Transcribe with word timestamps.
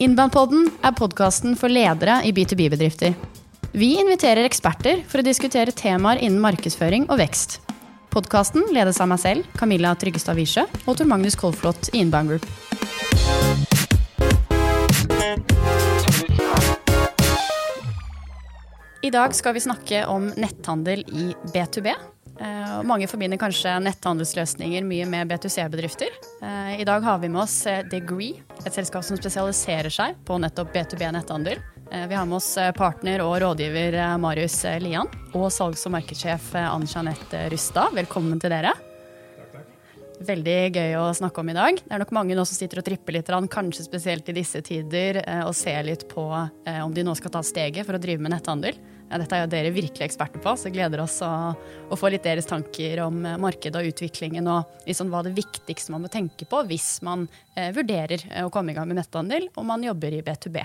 Innbandpodden 0.00 0.70
er 0.80 0.94
podkasten 0.96 1.52
for 1.60 1.68
ledere 1.68 2.22
i 2.24 2.30
B2B-bedrifter. 2.32 3.12
Vi 3.76 3.90
inviterer 4.00 4.46
eksperter 4.48 5.02
for 5.04 5.20
å 5.20 5.24
diskutere 5.26 5.74
temaer 5.76 6.22
innen 6.24 6.40
markedsføring 6.40 7.04
og 7.12 7.18
vekst. 7.20 7.58
Podkasten 8.08 8.64
ledes 8.72 8.96
av 9.04 9.10
meg 9.10 9.20
selv, 9.20 9.50
Camilla 9.60 9.92
Tryggestad 10.00 10.38
Wiesche, 10.40 10.64
og 10.88 10.96
Tor 10.96 11.10
Magnus 11.10 11.36
Kolflot 11.36 11.90
i 11.92 12.00
Inbound 12.00 12.32
Group. 12.32 12.48
I 19.04 19.12
dag 19.12 19.36
skal 19.36 19.52
vi 19.58 19.66
snakke 19.68 20.06
om 20.08 20.32
netthandel 20.32 21.04
i 21.12 21.28
B2B. 21.52 21.92
Eh, 22.40 22.82
mange 22.88 23.04
forbinder 23.10 23.36
kanskje 23.40 23.74
netthandelsløsninger 23.84 24.84
mye 24.88 25.04
med 25.08 25.28
B2C-bedrifter. 25.28 26.14
Eh, 26.40 26.80
I 26.80 26.86
dag 26.88 27.04
har 27.04 27.18
vi 27.20 27.28
med 27.28 27.42
oss 27.42 27.66
eh, 27.68 27.82
Degree, 27.84 28.40
et 28.64 28.72
selskap 28.72 29.04
som 29.04 29.18
spesialiserer 29.20 29.92
seg 29.92 30.16
på 30.24 30.38
nettopp 30.40 30.72
B2B-netthandel. 30.72 31.60
Vi 31.90 32.14
har 32.14 32.26
med 32.28 32.36
oss 32.36 32.52
partner 32.78 33.18
og 33.24 33.32
rådgiver 33.42 33.96
Marius 34.22 34.60
Lian 34.78 35.08
og 35.34 35.48
salgs- 35.50 35.82
og 35.88 35.90
markedssjef 35.96 36.52
Ann 36.54 36.84
Jeanette 36.86 37.40
Rustad. 37.50 37.90
Velkommen 37.96 38.38
til 38.38 38.52
dere. 38.54 38.70
Veldig 40.28 40.54
gøy 40.70 40.94
å 41.00 41.08
snakke 41.18 41.42
om 41.42 41.50
i 41.50 41.56
dag. 41.56 41.80
Det 41.82 41.96
er 41.96 42.04
nok 42.04 42.14
mange 42.14 42.36
nå 42.38 42.44
som 42.46 42.54
sitter 42.54 42.78
og 42.78 42.86
tripper 42.86 43.18
litt, 43.18 43.34
kanskje 43.50 43.88
spesielt 43.88 44.30
i 44.30 44.36
disse 44.38 44.62
tider, 44.62 45.18
og 45.48 45.50
ser 45.58 45.82
litt 45.88 46.06
på 46.06 46.28
om 46.30 46.94
de 46.94 47.02
nå 47.02 47.16
skal 47.18 47.34
ta 47.34 47.42
steget 47.42 47.82
for 47.88 47.98
å 47.98 48.02
drive 48.06 48.22
med 48.22 48.36
netthandel. 48.36 48.78
Ja, 49.10 49.18
dette 49.18 49.34
er 49.34 49.42
jo 49.42 49.50
dere 49.50 49.72
virkelig 49.74 50.06
eksperter 50.06 50.42
på, 50.42 50.54
så 50.54 50.70
gleder 50.70 51.02
oss 51.02 51.16
å, 51.26 51.30
å 51.90 51.98
få 51.98 52.12
litt 52.14 52.22
deres 52.22 52.46
tanker 52.46 53.00
om 53.02 53.24
eh, 53.26 53.38
markedet 53.42 53.80
og 53.80 53.90
utviklingen, 53.90 54.46
og 54.46 54.86
liksom 54.86 55.10
hva 55.10 55.24
det 55.26 55.34
viktigste 55.34 55.90
man 55.90 56.06
må 56.06 56.10
tenke 56.12 56.46
på 56.46 56.62
hvis 56.70 57.00
man 57.06 57.26
eh, 57.56 57.72
vurderer 57.74 58.22
eh, 58.30 58.44
å 58.46 58.52
komme 58.54 58.70
i 58.70 58.78
gang 58.78 58.86
med 58.86 59.00
netthandel 59.00 59.50
og 59.56 59.66
man 59.66 59.82
jobber 59.82 60.14
i 60.14 60.22
B2B. 60.22 60.62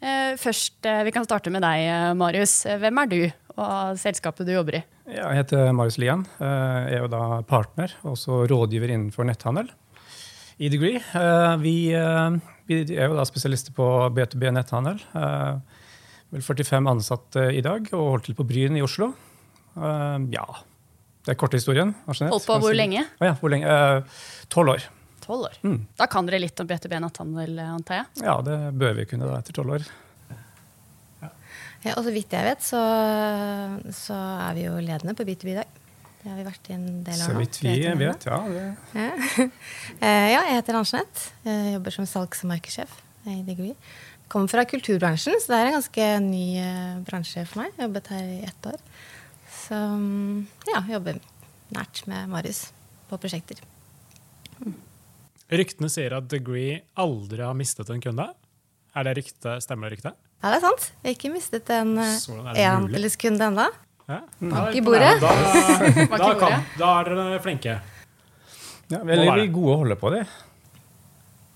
Eh, 0.00 0.36
først, 0.36 0.84
eh, 0.84 1.04
Vi 1.04 1.12
kan 1.12 1.24
starte 1.24 1.50
med 1.50 1.62
deg, 1.62 1.80
eh, 1.84 2.14
Marius. 2.14 2.64
Hvem 2.64 3.02
er 3.02 3.06
du 3.06 3.32
og 3.56 3.98
selskapet 3.98 4.46
du 4.46 4.52
jobber 4.52 4.76
i? 4.76 4.84
Jeg 5.12 5.36
heter 5.36 5.72
Marius 5.72 5.98
Lian. 5.98 6.24
Jeg 6.38 6.94
er 6.94 7.00
jo 7.02 7.08
da 7.08 7.42
partner 7.42 7.92
og 8.04 8.16
også 8.16 8.46
rådgiver 8.48 8.88
innenfor 8.88 9.26
netthandel 9.26 9.68
i 10.58 10.68
Degree. 10.68 11.00
Vi, 11.60 11.92
vi 12.68 12.96
er 12.96 13.08
jo 13.08 13.16
da 13.16 13.24
spesialister 13.24 13.72
på 13.72 14.08
B2B 14.14 14.52
netthandel 14.54 15.00
vel 16.30 16.42
45 16.44 16.90
ansatte 16.90 17.46
i 17.54 17.62
dag 17.64 17.90
og 17.96 18.06
holdt 18.14 18.28
til 18.30 18.38
på 18.38 18.46
Bryn 18.46 18.78
i 18.78 18.84
Oslo. 18.84 19.10
Uh, 19.74 20.18
ja, 20.32 20.46
det 21.26 21.34
er 21.34 21.38
korte 21.38 21.58
historien. 21.60 21.92
Holdt 22.06 22.46
på 22.46 22.58
hvor 22.62 22.76
lenge? 22.76 23.04
Oh, 23.20 23.26
ja, 23.28 23.34
hvor 23.40 23.52
lenge? 23.52 23.70
Eh, 23.70 24.22
tolv 24.52 24.72
uh, 24.72 24.76
år. 24.76 24.86
12 25.20 25.42
år. 25.46 25.58
Mm. 25.62 25.80
Da 25.98 26.06
kan 26.10 26.26
dere 26.26 26.40
litt 26.42 26.62
om 26.62 26.68
BTB 26.70 26.94
netthandel, 27.04 27.58
antar 27.62 28.00
jeg? 28.00 28.22
Ja, 28.24 28.38
det 28.46 28.56
bør 28.80 28.96
vi 28.98 29.04
kunne 29.10 29.28
da, 29.28 29.36
etter 29.42 29.54
tolv 29.54 29.76
år. 29.76 29.84
Ja. 31.20 31.28
ja. 31.84 31.92
og 31.96 32.06
så 32.06 32.14
vidt 32.14 32.32
jeg 32.34 32.46
vet, 32.48 32.64
så, 32.64 32.80
så, 33.94 34.16
er 34.48 34.56
vi 34.58 34.64
jo 34.64 34.78
ledende 34.80 35.14
på 35.18 35.28
B2B 35.28 35.52
i 35.52 35.58
dag. 35.60 35.76
Det 36.20 36.28
har 36.28 36.40
vi 36.40 36.46
vært 36.48 36.66
i 36.68 36.74
en 36.76 36.88
del 37.04 37.14
år 37.14 37.20
nå. 37.20 37.28
Så 37.28 37.36
vidt 37.38 37.60
vi 37.64 37.76
vet, 38.00 38.26
ja. 38.28 38.40
Det. 38.48 38.64
ja. 38.96 39.10
ja. 40.02 40.16
jeg 40.34 40.56
heter 40.56 40.80
Ann-Jeanette. 40.80 41.30
Jobber 41.76 41.96
som 41.96 42.08
salgs- 42.08 42.42
og 42.44 42.52
markedssjef 42.54 42.98
i 43.28 43.42
Degree 43.44 43.76
kommer 44.30 44.50
fra 44.52 44.64
kulturbransjen, 44.68 45.40
så 45.42 45.52
det 45.52 45.58
er 45.58 45.70
en 45.70 45.76
ganske 45.78 46.06
ny 46.24 46.44
uh, 46.62 47.00
bransje 47.06 47.44
for 47.50 47.62
meg. 47.62 47.72
Jeg 47.72 47.82
har 47.82 47.88
jobbet 47.88 48.12
her 48.14 48.28
i 48.30 48.38
ett 48.46 48.70
år. 48.70 48.78
Så 49.50 49.80
ja, 50.70 50.80
jobber 50.90 51.18
nært 51.74 52.02
med 52.10 52.30
Marius 52.30 52.68
på 53.10 53.18
prosjekter. 53.22 53.60
Mm. 54.60 54.74
Ryktene 55.60 55.90
sier 55.90 56.14
at 56.14 56.30
Degree 56.30 56.78
aldri 56.98 57.42
har 57.42 57.56
mistet 57.58 57.90
en 57.90 58.02
kunde. 58.02 58.26
Er 58.94 59.06
det 59.06 59.16
rykte, 59.18 59.56
Stemmer 59.62 59.90
det 59.90 59.98
ryktet? 59.98 60.18
Ja, 60.40 60.50
det 60.50 60.58
er 60.60 60.64
sant. 60.64 60.90
Vi 61.02 61.10
har 61.10 61.16
ikke 61.18 61.32
mistet 61.34 61.70
en 61.74 61.94
e-handelskunde 62.00 63.50
ennå. 63.50 63.66
Ja. 64.10 64.20
Bank 64.38 64.74
i 64.74 64.82
bordet. 64.82 65.12
Ja, 65.22 65.34
da, 66.06 66.16
da, 66.16 66.30
kan, 66.42 66.64
da 66.78 66.92
er 67.00 67.10
dere 67.10 67.42
flinke. 67.44 67.76
Ja, 68.90 69.02
veldig 69.06 69.50
gode 69.54 69.74
å 69.74 69.82
holde 69.84 69.98
på, 70.00 70.10
de. 70.14 70.24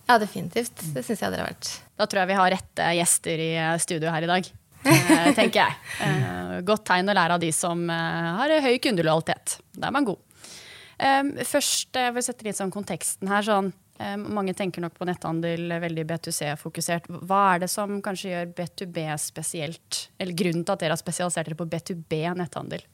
Ja, 0.06 0.18
definitivt. 0.22 0.84
Det 0.94 1.02
syns 1.02 1.24
jeg 1.24 1.32
dere 1.32 1.46
har 1.46 1.54
vært. 1.54 1.70
Da 1.94 2.06
tror 2.10 2.25
jeg 2.25 2.32
vi 2.32 2.38
har 2.38 2.53
rette 2.55 2.91
gjester 2.99 3.43
i 3.43 3.53
eh, 3.55 3.77
studio 3.82 4.10
her 4.10 4.27
i 4.27 4.31
dag. 4.31 4.50
Eh, 4.84 5.31
tenker 5.38 5.60
jeg. 5.60 5.77
Eh, 6.06 6.59
godt 6.66 6.87
tegn 6.88 7.10
å 7.10 7.16
lære 7.16 7.38
av 7.38 7.43
de 7.43 7.53
som 7.55 7.87
har 7.91 8.59
høy 8.65 8.77
kundelojalitet. 8.82 9.59
Da 9.77 9.88
er 9.88 9.94
man 9.94 10.09
god. 10.09 10.21
Først 11.44 11.97
for 11.99 12.21
å 12.21 12.22
sette 12.22 12.47
litt 12.47 12.59
sånn 12.59 12.72
konteksten 12.72 13.28
her. 13.28 13.43
Sånn, 13.44 13.72
mange 14.31 14.55
tenker 14.56 14.82
nok 14.82 14.94
på 14.97 15.06
netthandel 15.09 15.75
veldig 15.82 16.05
B2C-fokusert. 16.06 17.09
Hva 17.27 17.41
er 17.55 17.65
det 17.65 17.69
som 17.72 17.99
kanskje 18.03 18.31
gjør 18.31 18.53
B2B 18.61 19.06
spesielt? 19.21 20.05
Eller 20.22 20.38
grunnen 20.38 20.62
til 20.62 20.75
at 20.75 20.84
dere 20.84 20.94
har 20.94 21.03
spesialisert 21.03 21.50
dere 21.50 21.59
på 21.59 21.66
B2B 21.66 22.21
netthandel? 22.38 22.87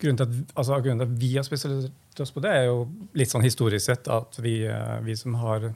Grunnen 0.00 0.20
til, 0.20 0.32
at, 0.32 0.56
altså, 0.56 0.80
grunnen 0.80 1.04
til 1.04 1.10
at 1.12 1.20
vi 1.20 1.30
har 1.36 1.46
spesialisert 1.46 2.24
oss 2.24 2.32
på 2.34 2.42
det, 2.42 2.54
er 2.56 2.70
jo 2.70 2.86
litt 3.20 3.30
sånn 3.30 3.44
historisk 3.44 3.84
sett 3.90 4.08
at 4.12 4.40
vi, 4.42 4.62
vi 5.04 5.18
som 5.20 5.36
har 5.44 5.68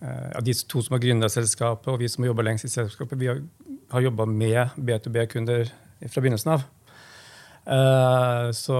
ja, 0.00 0.40
de 0.40 0.54
to 0.64 0.80
som 0.80 0.94
har 0.96 1.02
gründa 1.02 1.28
selskapet, 1.28 1.88
og 1.92 2.00
vi 2.00 2.08
som 2.08 2.24
har 2.24 2.30
jobba 2.32 2.46
lengst 2.46 2.64
i 2.64 2.72
selskapet, 2.72 3.18
vi 3.20 3.28
har, 3.28 3.42
har 3.92 4.04
jobba 4.06 4.26
med 4.26 4.76
B2B-kunder 4.80 5.68
fra 6.08 6.22
begynnelsen 6.22 6.54
av. 6.54 6.64
Uh, 7.66 8.48
så, 8.56 8.78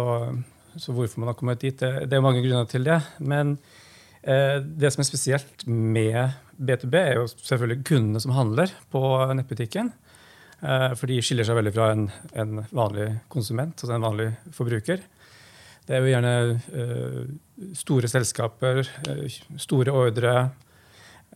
så, 0.77 0.93
hvorfor 0.93 1.21
man 1.21 1.31
har 1.31 1.37
kommet 1.39 1.61
dit, 1.61 1.77
det, 1.79 2.07
det, 2.09 2.17
er 2.17 2.25
mange 2.25 2.43
grunner 2.45 2.69
til 2.71 2.87
det. 2.87 2.99
Men 3.19 3.59
uh, 4.25 4.57
det 4.61 4.93
som 4.95 5.05
er 5.05 5.11
spesielt 5.11 5.67
med 5.69 6.39
B2B, 6.57 6.97
er 6.97 7.21
jo 7.21 7.29
selvfølgelig 7.35 7.85
kundene 7.91 8.25
som 8.25 8.35
handler 8.37 8.73
på 8.93 9.03
nettbutikken. 9.37 9.93
Uh, 10.61 10.93
for 10.97 11.09
de 11.09 11.21
skiller 11.25 11.47
seg 11.49 11.61
veldig 11.61 11.75
fra 11.77 11.93
en, 11.95 12.09
en, 12.33 12.65
vanlig 12.73 13.11
konsument, 13.33 13.77
altså 13.77 13.97
en 13.97 14.09
vanlig 14.09 14.33
forbruker. 14.57 15.05
Det 15.85 15.97
er 15.97 16.05
jo 16.05 16.11
gjerne 16.13 17.73
store 17.75 18.09
selskaper, 18.09 18.85
store 19.59 19.95
ordre 19.97 20.35
Eh, 20.45 20.70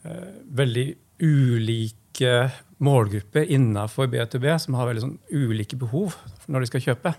veldig 0.05 0.87
ulike 1.25 2.51
målgrupper 2.85 3.49
innenfor 3.55 4.09
B2B 4.13 4.59
som 4.61 4.77
har 4.79 4.89
veldig 4.91 5.05
sånn 5.05 5.19
ulike 5.33 5.79
behov 5.81 6.17
når 6.47 6.65
de 6.65 6.71
skal 6.71 6.85
kjøpe. 6.89 7.15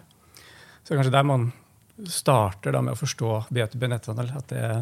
Så 0.86 0.98
kanskje 0.98 1.14
der 1.16 1.26
man 1.26 1.50
starter 2.12 2.76
med 2.82 2.94
å 2.94 3.00
forstå 3.00 3.32
B2B 3.56 3.88
netthandel, 3.90 4.34
at 4.36 4.50
det 4.52 4.62
er 4.62 4.82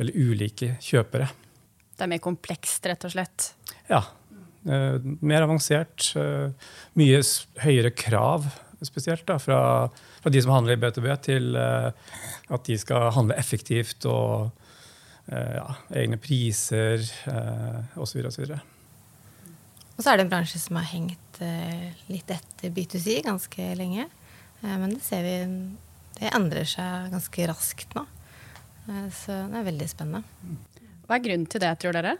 veldig 0.00 0.24
ulike 0.26 0.72
kjøpere. 0.82 1.28
Det 1.96 2.06
er 2.06 2.10
mer 2.10 2.22
komplekst, 2.24 2.86
rett 2.88 3.04
og 3.06 3.14
slett? 3.14 3.52
Ja. 3.90 4.02
Eh, 4.66 4.98
mer 5.20 5.46
avansert. 5.46 6.10
Eh, 6.18 6.50
mye 6.98 7.20
høyere 7.62 7.92
krav, 7.94 8.48
spesielt 8.84 9.26
da, 9.28 9.36
fra, 9.40 9.60
fra, 10.20 10.32
de 10.32 10.42
som 10.42 10.54
handler 10.56 10.76
i 10.76 10.82
B2B, 10.82 11.10
til 11.24 11.56
at 11.56 12.64
de 12.66 12.78
skal 12.80 13.10
handle 13.14 13.36
effektivt 13.40 14.08
og 14.08 14.50
Eh, 14.50 14.59
ja, 15.30 15.66
egne 15.94 16.18
priser 16.18 17.04
osv. 18.00 18.24
osv. 18.26 18.54
Og 20.00 20.04
så 20.04 20.14
er 20.14 20.16
det 20.16 20.24
en 20.24 20.32
bransje 20.32 20.56
som 20.56 20.78
har 20.78 20.86
hengt 20.88 21.42
eh, 21.44 21.90
litt 22.08 22.30
etter 22.32 22.72
B2C 22.72 23.18
ganske 23.26 23.66
lenge. 23.76 24.06
Eh, 24.62 24.76
men 24.80 24.94
det 24.94 25.02
ser 25.04 25.26
vi 25.26 25.34
det 26.16 26.30
endrer 26.36 26.64
seg 26.68 27.12
ganske 27.12 27.48
raskt 27.50 27.92
nå. 27.96 28.06
Så 29.14 29.36
det 29.52 29.58
er 29.60 29.66
veldig 29.68 29.86
spennende. 29.86 30.56
Hva 31.06 31.18
er 31.18 31.22
grunnen 31.22 31.44
til 31.52 31.62
det, 31.62 31.70
tror 31.80 31.94
dere? 31.94 32.16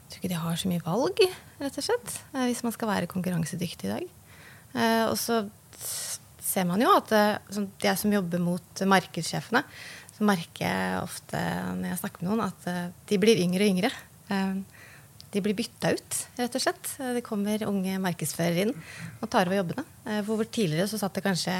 Jeg 0.00 0.08
tror 0.08 0.18
ikke 0.18 0.30
de 0.32 0.40
har 0.42 0.58
så 0.58 0.70
mye 0.70 0.84
valg, 0.84 1.22
rett 1.60 1.78
og 1.78 1.86
slett. 1.86 2.14
Hvis 2.34 2.64
man 2.66 2.74
skal 2.74 2.90
være 2.90 3.08
konkurransedyktig 3.10 3.86
i 3.86 3.92
dag. 3.92 4.08
Og 5.12 5.14
så 5.20 5.38
ser 6.42 6.66
man 6.68 6.82
jo 6.82 6.90
at 6.98 7.12
de 7.12 7.94
som 8.00 8.16
jobber 8.16 8.42
mot 8.42 8.82
markedssjefene, 8.90 9.62
så 10.16 10.24
merker 10.24 10.64
jeg 10.64 11.02
ofte 11.02 11.42
når 11.76 11.90
jeg 11.90 12.00
snakker 12.00 12.24
med 12.24 12.30
noen, 12.30 12.48
at 12.48 12.66
eh, 12.70 12.88
de 13.10 13.20
blir 13.20 13.42
yngre 13.42 13.66
og 13.66 13.72
yngre. 13.74 13.92
Eh, 14.32 14.82
de 15.34 15.42
blir 15.44 15.56
bytta 15.58 15.90
ut, 15.92 16.18
rett 16.38 16.54
og 16.56 16.62
slett. 16.62 16.92
Det 17.18 17.22
kommer 17.26 17.66
unge 17.68 17.98
markedsførere 18.00 18.62
inn 18.64 18.72
og 18.72 19.28
tar 19.28 19.50
over 19.50 19.58
jobbene. 19.58 19.84
Eh, 20.08 20.22
hvor 20.24 20.40
tidligere 20.48 20.88
så 20.88 21.00
satt 21.02 21.18
det 21.18 21.24
kanskje 21.26 21.58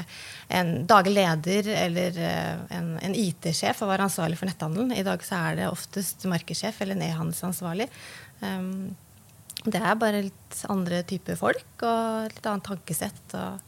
en 0.57 0.71
daglig 0.89 1.13
leder 1.19 1.69
eller 1.75 2.17
en, 2.73 2.95
en 2.97 3.17
IT-sjef 3.17 3.83
og 3.85 3.91
var 3.91 4.07
ansvarlig 4.07 4.39
for 4.39 4.49
netthandelen. 4.49 4.95
I 4.97 5.05
dag 5.05 5.21
så 5.27 5.43
er 5.51 5.61
det 5.61 5.69
oftest 5.69 6.25
markedssjef 6.31 6.81
eller 6.81 6.97
en 6.97 7.05
e-handelsansvarlig. 7.11 7.91
Det 9.67 9.79
er 9.81 9.99
bare 9.99 10.25
litt 10.25 10.59
andre 10.71 11.03
typer 11.05 11.37
folk 11.37 11.85
og 11.85 12.33
litt 12.33 12.49
annet 12.49 12.69
tankesett. 12.71 13.37
og 13.37 13.66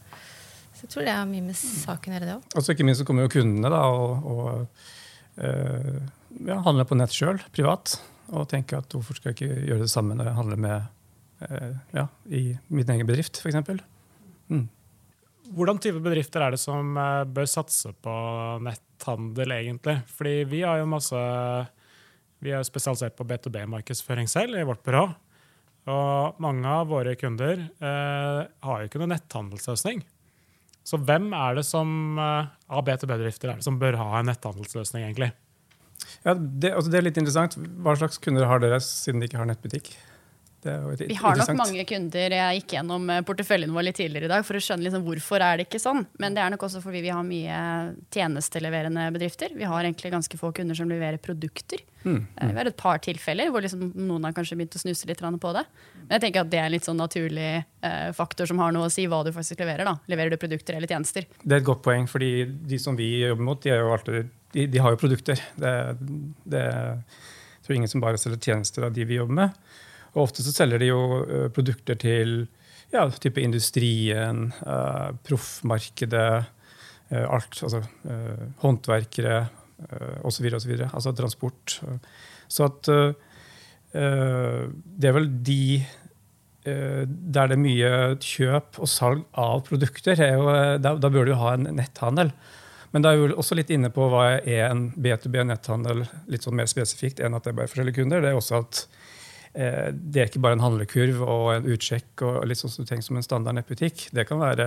så 0.80 0.86
jeg 0.86 0.92
tror 0.94 1.04
det 1.04 1.12
har 1.12 1.26
mye 1.28 1.44
med 1.44 1.56
saken 1.60 2.14
å 2.14 2.16
gjøre, 2.16 2.26
det 2.26 2.34
òg. 2.38 2.44
Og 2.56 2.64
så 2.64 2.72
ikke 2.72 2.84
minst 2.88 3.02
så 3.02 3.04
kommer 3.04 3.26
jo 3.26 3.32
kundene 3.34 3.68
da, 3.68 3.80
og, 3.92 4.28
og 4.32 5.44
øh, 5.44 5.98
ja, 6.46 6.56
handler 6.64 6.86
på 6.88 6.96
nett 6.96 7.12
sjøl, 7.12 7.40
privat. 7.52 7.98
Og 8.32 8.46
tenker 8.48 8.78
at 8.80 8.94
hvorfor 8.94 9.18
skal 9.18 9.34
jeg 9.34 9.36
ikke 9.36 9.66
gjøre 9.68 9.84
det 9.84 9.92
samme 9.92 10.16
når 10.16 10.30
jeg 10.30 10.38
handler 10.38 10.62
med 10.64 11.48
øh, 11.50 11.74
ja, 11.98 12.04
i 12.32 12.44
min 12.72 12.92
egen 12.94 13.08
bedrift, 13.10 13.42
f.eks. 13.42 13.58
Mm. 14.48 14.68
Hvordan 15.52 15.82
type 15.84 16.00
bedrifter 16.00 16.46
er 16.46 16.54
det 16.56 16.62
som 16.62 16.96
øh, 16.96 17.26
bør 17.28 17.50
satse 17.50 17.92
på 18.00 18.14
netthandel, 18.64 19.52
egentlig? 19.58 19.98
Fordi 20.16 20.36
vi 20.48 20.62
har 20.64 20.80
jo 20.80 20.88
masse 20.88 21.26
Vi 22.40 22.54
er 22.56 22.64
spesialisert 22.64 23.18
på 23.18 23.26
B2B-markedsføring 23.28 24.30
selv 24.32 24.56
i 24.56 24.64
vårt 24.64 24.80
byrå. 24.86 25.10
Og 25.92 26.40
mange 26.40 26.64
av 26.72 26.88
våre 26.88 27.12
kunder 27.20 27.66
eh, 27.68 28.40
har 28.48 28.80
jo 28.80 28.88
ikke 28.88 29.02
noen 29.02 29.12
netthandelsløsning. 29.12 30.00
Så 30.86 30.98
hvem 31.06 31.30
er 31.36 31.58
det 31.58 31.66
som 31.68 32.18
eh, 32.18 32.50
av 32.72 32.84
B2B-bedrifter 32.86 33.52
er 33.52 33.60
det 33.60 33.66
som 33.66 33.78
bør 33.80 33.98
ha 34.00 34.10
en 34.18 34.30
netthandelsløsning, 34.30 35.04
egentlig? 35.06 35.32
Ja, 36.24 36.34
det, 36.34 36.72
altså 36.72 36.90
det 36.92 37.00
er 37.00 37.06
litt 37.06 37.20
interessant. 37.20 37.58
Hva 37.84 37.94
slags 37.98 38.20
kunder 38.22 38.48
har 38.48 38.62
dere 38.62 38.80
siden 38.84 39.20
de 39.20 39.28
ikke 39.28 39.40
har 39.40 39.48
nettbutikk? 39.50 39.92
Vi 40.62 41.16
har 41.16 41.38
nok 41.40 41.52
mange 41.56 41.84
kunder. 41.88 42.34
Jeg 42.36 42.60
gikk 42.60 42.74
gjennom 42.76 43.06
eh, 43.12 43.22
porteføljen 43.26 43.72
vår 43.72 43.86
litt 43.86 43.96
tidligere 44.00 44.28
i 44.28 44.32
dag 44.32 44.44
for 44.44 44.58
å 44.58 44.62
skjønne 44.62 44.84
liksom 44.86 45.04
hvorfor 45.06 45.44
er 45.44 45.60
det 45.60 45.66
ikke 45.68 45.80
sånn. 45.80 46.04
Men 46.20 46.36
det 46.36 46.42
er 46.44 46.52
nok 46.52 46.66
også 46.66 46.82
fordi 46.84 47.00
vi 47.06 47.12
har 47.14 47.24
mye 47.26 47.60
tjenesteleverende 48.12 49.06
bedrifter. 49.14 49.54
Vi 49.56 49.68
har 49.68 49.86
egentlig 49.86 50.12
ganske 50.12 50.40
få 50.40 50.52
kunder 50.56 50.76
som 50.76 50.90
leverer 50.90 51.20
produkter. 51.22 51.80
Mm, 52.02 52.20
mm. 52.26 52.52
Vi 52.52 52.58
har 52.58 52.70
et 52.70 52.78
par 52.80 53.00
tilfeller 53.04 53.50
hvor 53.52 53.64
liksom 53.64 53.90
noen 53.96 54.28
har 54.28 54.36
kanskje 54.36 54.56
begynt 54.60 54.76
å 54.76 54.82
snuse 54.84 55.08
litt 55.08 55.20
på 55.20 55.54
det. 55.56 55.64
Men 56.04 56.14
jeg 56.16 56.24
tenker 56.26 56.44
at 56.44 56.52
det 56.52 56.60
er 56.60 56.68
en 56.68 56.74
litt 56.76 56.88
sånn 56.88 57.00
naturlig 57.00 57.50
eh, 57.60 58.12
faktor 58.16 58.48
som 58.50 58.60
har 58.60 58.72
noe 58.76 58.88
å 58.88 58.92
si 58.92 59.06
hva 59.08 59.22
du 59.24 59.32
faktisk 59.32 59.60
leverer. 59.64 59.88
da. 59.88 59.96
Leverer 60.12 60.34
du 60.34 60.40
produkter 60.40 60.76
eller 60.76 60.90
tjenester? 60.90 61.28
Det 61.42 61.56
er 61.56 61.60
et 61.60 61.68
godt 61.68 61.84
poeng, 61.84 62.08
fordi 62.10 62.48
de 62.68 62.80
som 62.82 62.96
vi 62.98 63.12
jobber 63.22 63.46
mot, 63.48 63.62
de, 63.62 63.76
alltid, 63.76 64.32
de, 64.56 64.66
de 64.66 64.82
har 64.82 64.96
jo 64.96 65.00
produkter. 65.00 65.40
Det, 65.56 65.76
det, 66.44 66.64
jeg 66.64 67.66
tror 67.66 67.80
ingen 67.80 67.92
som 67.92 68.04
bare 68.04 68.20
selger 68.20 68.50
tjenester 68.50 68.88
av 68.88 68.96
de 68.96 69.08
vi 69.08 69.20
jobber 69.20 69.40
med. 69.44 69.62
Og 70.14 70.24
ofte 70.26 70.44
så 70.44 70.54
selger 70.54 70.82
de 70.82 70.90
jo 70.90 71.00
uh, 71.20 71.46
produkter 71.54 71.98
til 72.00 72.42
ja, 72.90 73.04
type 73.22 73.42
industrien, 73.42 74.48
uh, 74.66 75.10
proffmarkedet, 75.26 76.50
uh, 77.12 77.26
alt. 77.26 77.60
Altså 77.66 77.84
håndverkere 78.64 79.40
uh, 79.46 80.16
osv. 80.26 80.50
osv. 80.58 80.74
Altså 80.88 81.14
transport. 81.16 81.80
Så 82.50 82.66
at 82.66 82.88
det 83.90 85.08
er 85.08 85.14
vel 85.16 85.26
de 85.42 85.82
der 86.62 87.06
det 87.50 87.54
er 87.56 87.58
mye 87.58 87.90
kjøp 88.22 88.78
og 88.82 88.90
salg 88.90 89.22
av 89.38 89.62
produkter, 89.66 90.18
jo, 90.34 90.44
da, 90.78 90.92
da, 91.00 91.10
bør 91.10 91.26
du 91.26 91.32
ha 91.38 91.54
en 91.56 91.66
netthandel. 91.74 92.30
Men 92.92 93.02
da 93.02 93.14
er 93.14 93.22
vi 93.22 93.32
også 93.32 93.56
litt 93.58 93.70
inne 93.74 93.90
på 93.94 94.06
hva 94.12 94.26
er 94.38 94.66
en 94.68 94.84
B2B-netthandel 94.94 96.04
litt 96.30 96.46
sånn 96.46 96.58
mer 96.58 96.70
spesifikt 96.70 97.22
enn 97.22 97.34
at 97.38 97.46
det 97.46 97.54
er 97.54 97.58
bare 97.62 97.72
forskjellige 97.72 98.02
kunder. 98.02 98.22
Det 98.22 98.30
er 98.30 98.38
også 98.38 98.60
at 98.60 98.84
Eh, 98.84 98.99
det 99.52 100.20
er 100.20 100.28
ikke 100.28 100.42
bare 100.42 100.54
en 100.54 100.62
handlekurv 100.62 101.22
og 101.24 101.48
en 101.56 101.64
utsjekk 101.74 102.22
og 102.22 102.44
litt 102.46 102.60
sånn 102.60 102.70
som 102.70 102.84
du 102.84 102.90
tenker 102.90 103.06
som 103.06 103.18
en 103.18 103.26
standard 103.26 103.56
nettbutikk. 103.58 104.06
Det 104.14 104.24
kan 104.28 104.38
være 104.38 104.66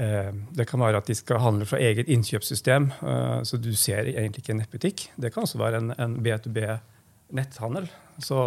eh, 0.00 0.30
det 0.56 0.66
kan 0.68 0.80
være 0.80 1.02
at 1.02 1.10
de 1.10 1.16
skal 1.18 1.42
handle 1.42 1.68
fra 1.68 1.80
eget 1.82 2.08
innkjøpssystem, 2.12 2.88
eh, 3.02 3.42
så 3.44 3.60
du 3.60 3.72
ser 3.76 4.08
egentlig 4.08 4.44
ikke 4.44 4.54
en 4.54 4.62
nettbutikk. 4.62 5.04
Det 5.20 5.32
kan 5.34 5.44
også 5.44 5.60
være 5.60 5.82
en, 5.82 5.92
en 6.00 6.16
B2B-netthandel. 6.24 7.90
Så 8.22 8.46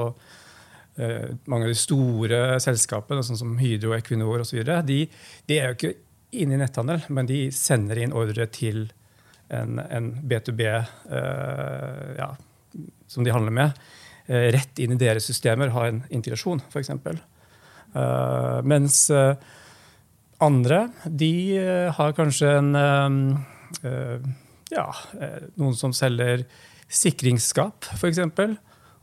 mange 0.95 1.65
av 1.65 1.73
de 1.73 1.75
store 1.75 2.37
selskapene, 2.63 3.19
sånn 3.27 3.35
som 3.35 3.57
Hydro, 3.59 3.91
Equinor 3.97 4.45
osv., 4.45 4.61
de, 4.87 5.01
de 5.43 5.57
er 5.59 5.65
jo 5.67 5.75
ikke 5.75 5.89
inne 6.39 6.55
i 6.55 6.59
netthandel, 6.61 7.01
men 7.11 7.27
de 7.27 7.39
sender 7.51 7.99
inn 7.99 8.15
ordre 8.15 8.45
til 8.47 8.85
en, 9.51 9.81
en 9.83 10.07
B2B 10.23 10.63
ja, 12.15 12.29
som 13.11 13.27
de 13.27 13.35
handler 13.35 13.57
med. 13.59 13.83
Eh, 14.25 14.49
rett 14.55 14.79
inn 14.81 14.95
i 14.95 14.97
deres 14.97 15.27
systemer 15.29 15.69
ha 15.75 15.85
en 15.85 16.01
integrasjon, 16.09 16.63
f.eks. 16.71 16.89
Uh, 16.89 17.17
eh, 18.01 18.59
mens 18.65 19.03
uh, 19.13 19.35
andre 20.41 20.87
de 21.05 21.33
uh, 21.61 21.91
har 21.93 22.15
kanskje 22.17 22.55
en 22.57 22.71
ja, 24.71 24.85
noen 25.59 25.75
som 25.77 25.91
selger 25.93 26.45
sikringsskap, 26.89 27.85
f.eks. 27.93 28.23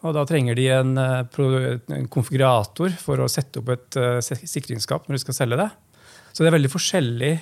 Og 0.02 0.16
da 0.16 0.24
trenger 0.26 0.58
de 0.58 0.64
en, 0.74 0.96
en, 0.98 2.08
konfigurator 2.10 2.90
for 2.98 3.22
å 3.22 3.28
sette 3.30 3.60
opp 3.60 3.70
et 3.70 3.98
sikringsskap 4.25 5.06
når 5.06 5.14
de 5.14 5.22
skal 5.22 5.36
selge 5.36 5.60
det. 5.60 5.68
Så 6.32 6.42
det 6.42 6.50
er 6.50 6.56
veldig 6.56 6.72
forskjellig 6.72 7.32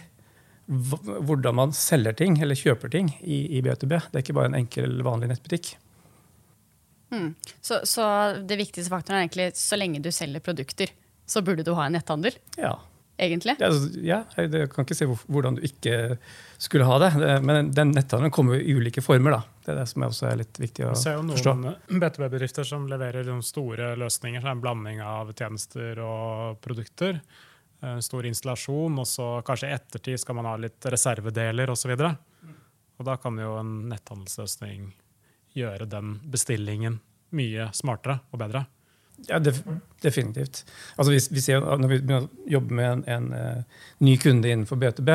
hvordan 0.68 1.56
man 1.62 1.72
selger 1.76 2.18
ting 2.18 2.36
eller 2.42 2.58
kjøper 2.58 2.92
ting 2.92 3.08
i, 3.22 3.46
i 3.56 3.62
B2B. 3.64 3.94
Det 4.10 4.20
er 4.20 4.26
ikke 4.26 4.36
bare 4.36 4.52
en 4.52 4.58
enkel, 4.60 5.00
vanlig 5.06 5.32
nettbutikk. 5.32 5.72
Mm. 7.10 7.34
Så, 7.60 7.80
så, 7.84 8.04
det 8.46 8.58
viktigste 8.60 8.92
faktoren 8.92 9.18
er 9.18 9.26
egentlig 9.26 9.50
så 9.58 9.78
lenge 9.78 10.02
du 10.02 10.10
selger 10.14 10.42
produkter, 10.44 10.92
så 11.26 11.42
burde 11.42 11.66
du 11.66 11.74
ha 11.78 11.86
en 11.86 11.98
netthandel? 11.98 12.36
Ja. 12.58 12.76
Egentlig? 13.20 13.54
Ja, 13.60 13.68
altså, 13.68 14.00
ja 14.00 14.18
jeg 14.40 14.70
kan 14.72 14.86
ikke 14.86 14.96
se 14.96 15.06
hvordan 15.10 15.58
du 15.58 15.64
ikke 15.66 15.96
skulle 16.56 16.86
ha 16.88 16.96
det. 17.02 17.10
Men 17.44 17.68
den 17.76 17.92
netthandelen 17.92 18.32
kommer 18.32 18.56
i 18.56 18.72
ulike 18.72 19.04
former. 19.04 19.36
da. 19.36 19.42
Det 19.66 19.74
er 19.74 19.80
det 19.82 19.86
som 19.90 20.06
også 20.06 20.30
er 20.30 20.40
litt 20.40 20.60
viktig 20.62 20.86
å 20.86 20.94
forstå. 20.94 21.12
Jeg 21.12 21.36
ser 21.36 21.50
jo 21.50 21.58
noen 21.60 22.00
BTB-bedrifter 22.00 22.68
som 22.70 22.88
leverer 22.88 23.28
store 23.44 23.92
løsninger. 24.00 24.40
som 24.40 24.48
er 24.48 24.56
En 24.56 24.64
blanding 24.64 25.02
av 25.04 25.34
tjenester 25.36 26.00
og 26.00 26.62
produkter. 26.64 27.20
En 27.84 28.00
stor 28.04 28.24
installasjon, 28.28 28.98
og 29.00 29.06
så 29.08 29.28
kanskje 29.44 29.68
i 29.68 29.76
ettertid 29.76 30.20
skal 30.20 30.40
man 30.40 30.48
ha 30.48 30.56
litt 30.60 30.88
reservedeler 30.88 31.70
osv. 31.72 31.92
Da 33.00 33.16
kan 33.20 33.38
jo 33.40 33.54
en 33.60 33.76
netthandelsløsning 33.92 34.90
gjøre 35.56 35.88
den 35.90 36.18
bestillingen 36.30 37.00
mye 37.36 37.70
smartere 37.76 38.20
og 38.30 38.42
bedre. 38.42 38.64
Ja, 39.28 39.38
def 39.42 39.60
definitivt. 40.00 40.62
Altså, 40.96 41.12
vi, 41.12 41.18
vi 41.36 41.42
ser, 41.44 41.60
når 41.60 41.90
vi 41.92 41.98
jobber 42.54 42.76
med 42.78 42.86
en, 42.90 43.02
en 43.12 43.26
uh, 43.36 43.82
ny 44.00 44.14
kunde 44.20 44.48
innenfor 44.48 44.80
B2B, 44.80 45.10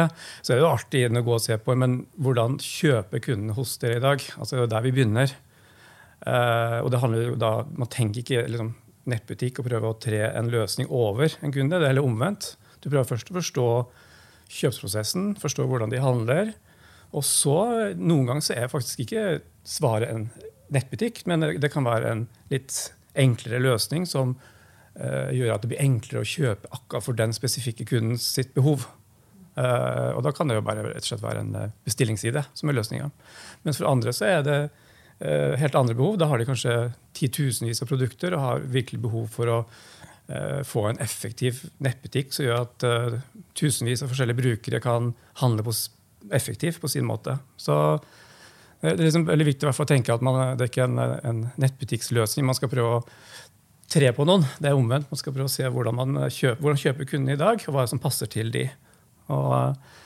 så 0.46 0.54
er 0.54 0.60
det 0.60 0.62
jo 0.62 0.70
artig 0.70 1.02
å 1.10 1.24
gå 1.26 1.34
og 1.34 1.42
se 1.42 1.58
på 1.58 1.74
men 1.80 2.04
hvordan 2.22 2.60
kjøper 2.62 3.24
kundene 3.26 3.56
hos 3.58 3.74
dere 3.82 3.98
i 3.98 4.04
dag? 4.04 4.22
Altså, 4.38 4.60
det 4.60 4.68
er 4.68 4.74
der 4.76 4.86
vi 4.86 4.94
begynner. 4.94 5.34
Uh, 6.22 6.84
og 6.84 6.92
det 6.94 7.02
handler 7.02 7.32
jo 7.32 7.40
da, 7.42 7.52
Man 7.78 7.90
tenker 7.92 8.22
ikke 8.22 8.46
liksom, 8.50 8.76
nettbutikk 9.10 9.60
og 9.62 9.68
prøver 9.72 9.90
å 9.90 9.98
tre 10.02 10.22
en 10.30 10.54
løsning 10.54 10.90
over 10.94 11.34
en 11.42 11.54
kunde. 11.54 11.80
Det 11.80 11.88
er 11.88 11.96
heller 11.96 12.06
omvendt. 12.06 12.54
Du 12.82 12.92
prøver 12.92 13.10
først 13.10 13.34
å 13.34 13.40
forstå 13.40 13.68
kjøpsprosessen, 14.60 15.34
forstå 15.42 15.66
hvordan 15.70 15.94
de 15.94 16.02
handler. 16.04 16.54
Og 17.16 17.24
så, 17.24 17.56
Noen 17.96 18.28
ganger 18.28 18.44
så 18.44 18.58
er 18.58 18.72
faktisk 18.72 19.06
ikke 19.06 19.40
svaret 19.66 20.12
en 20.12 20.28
nettbutikk, 20.74 21.24
men 21.30 21.46
det 21.62 21.72
kan 21.74 21.86
være 21.88 22.12
en 22.12 22.28
litt 22.52 22.76
enklere 23.16 23.62
løsning 23.64 24.06
som 24.10 24.36
uh, 24.36 25.32
gjør 25.32 25.56
at 25.56 25.64
det 25.64 25.72
blir 25.72 25.84
enklere 25.84 26.24
å 26.24 26.30
kjøpe 26.30 26.72
akkurat 26.76 27.06
for 27.06 27.18
den 27.18 27.36
spesifikke 27.36 27.88
kunden 27.88 28.20
sitt 28.22 28.54
behov. 28.58 28.88
Uh, 29.56 30.12
og 30.18 30.26
Da 30.26 30.34
kan 30.36 30.52
det 30.52 30.58
jo 30.58 30.66
bare 30.68 30.84
rett 30.90 31.06
og 31.06 31.12
slett 31.14 31.24
være 31.24 31.46
en 31.46 31.54
eh, 31.56 31.76
bestillingsside 31.88 32.44
som 32.52 32.70
er 32.70 32.76
løsninga. 32.76 33.08
Mens 33.64 33.80
for 33.80 33.88
andre 33.88 34.12
så 34.16 34.28
er 34.28 34.42
det 34.44 34.58
uh, 34.68 35.54
helt 35.62 35.78
andre 35.80 35.96
behov. 35.96 36.18
Da 36.20 36.28
har 36.28 36.42
de 36.42 36.50
kanskje 36.50 36.76
titusenvis 37.16 37.86
av 37.86 37.92
produkter 37.92 38.36
og 38.36 38.44
har 38.44 38.66
virkelig 38.68 39.06
behov 39.08 39.30
for 39.36 39.60
å 39.60 39.66
få 40.66 40.88
en 40.90 40.98
effektiv 41.04 41.60
nettbutikk 41.86 42.32
som 42.34 42.48
gjør 42.48 42.64
at 42.64 42.86
tusenvis 43.54 44.02
av 44.02 44.10
forskjellige 44.10 44.40
brukere 44.40 44.80
kan 44.82 45.12
handle 45.38 45.62
på 45.68 45.76
effektiv 46.34 46.80
på 46.82 46.90
sin 46.92 47.06
måte. 47.06 47.38
Så 47.58 47.76
det 48.82 48.94
er 48.94 49.04
liksom 49.08 49.26
veldig 49.28 49.48
viktig 49.48 49.70
å 49.70 49.88
tenke 49.88 50.14
at 50.14 50.24
man, 50.26 50.58
det 50.58 50.68
er 50.68 50.72
ikke 50.72 50.88
en, 50.88 51.00
en 51.00 51.44
nettbutikksløsning. 51.62 52.46
Man 52.46 52.58
skal 52.58 52.72
prøve 52.72 53.00
å 53.00 53.04
tre 53.92 54.10
på 54.14 54.26
noen. 54.28 54.46
Det 54.60 54.70
er 54.70 54.78
omvendt. 54.78 55.12
Man 55.12 55.20
skal 55.22 55.36
prøve 55.36 55.50
å 55.50 55.54
se 55.54 55.68
hvordan, 55.70 55.98
man 55.98 56.18
kjøper, 56.30 56.62
hvordan 56.62 56.82
kjøper 56.82 57.10
kundene 57.10 57.38
i 57.38 57.42
dag, 57.42 57.62
og 57.66 57.78
hva 57.78 57.86
som 57.90 58.02
passer 58.02 58.30
til 58.32 58.52
de. 58.54 58.66
Og 59.34 59.52
eh, 59.58 60.02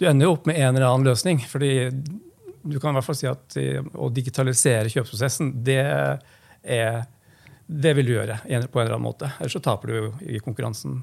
du 0.00 0.06
ender 0.08 0.28
jo 0.28 0.34
opp 0.36 0.48
med 0.48 0.58
en 0.60 0.74
eller 0.74 0.88
annen 0.88 1.10
løsning. 1.10 1.42
fordi 1.48 1.90
du 2.62 2.76
kan 2.80 2.92
i 2.92 2.98
hvert 2.98 3.06
fall 3.06 3.16
si 3.16 3.28
at 3.28 3.56
å 3.96 4.10
digitalisere 4.12 4.90
kjøpsprosessen, 4.92 5.54
det, 5.64 5.80
er, 6.60 6.98
det 7.66 7.94
vil 7.96 8.08
du 8.08 8.12
gjøre 8.18 8.36
på 8.44 8.50
en 8.50 8.84
eller 8.84 8.96
annen 8.98 9.06
måte. 9.06 9.30
Ellers 9.40 9.56
så 9.56 9.62
taper 9.64 9.92
du 9.92 10.26
i 10.28 10.40
konkurransen. 10.44 11.00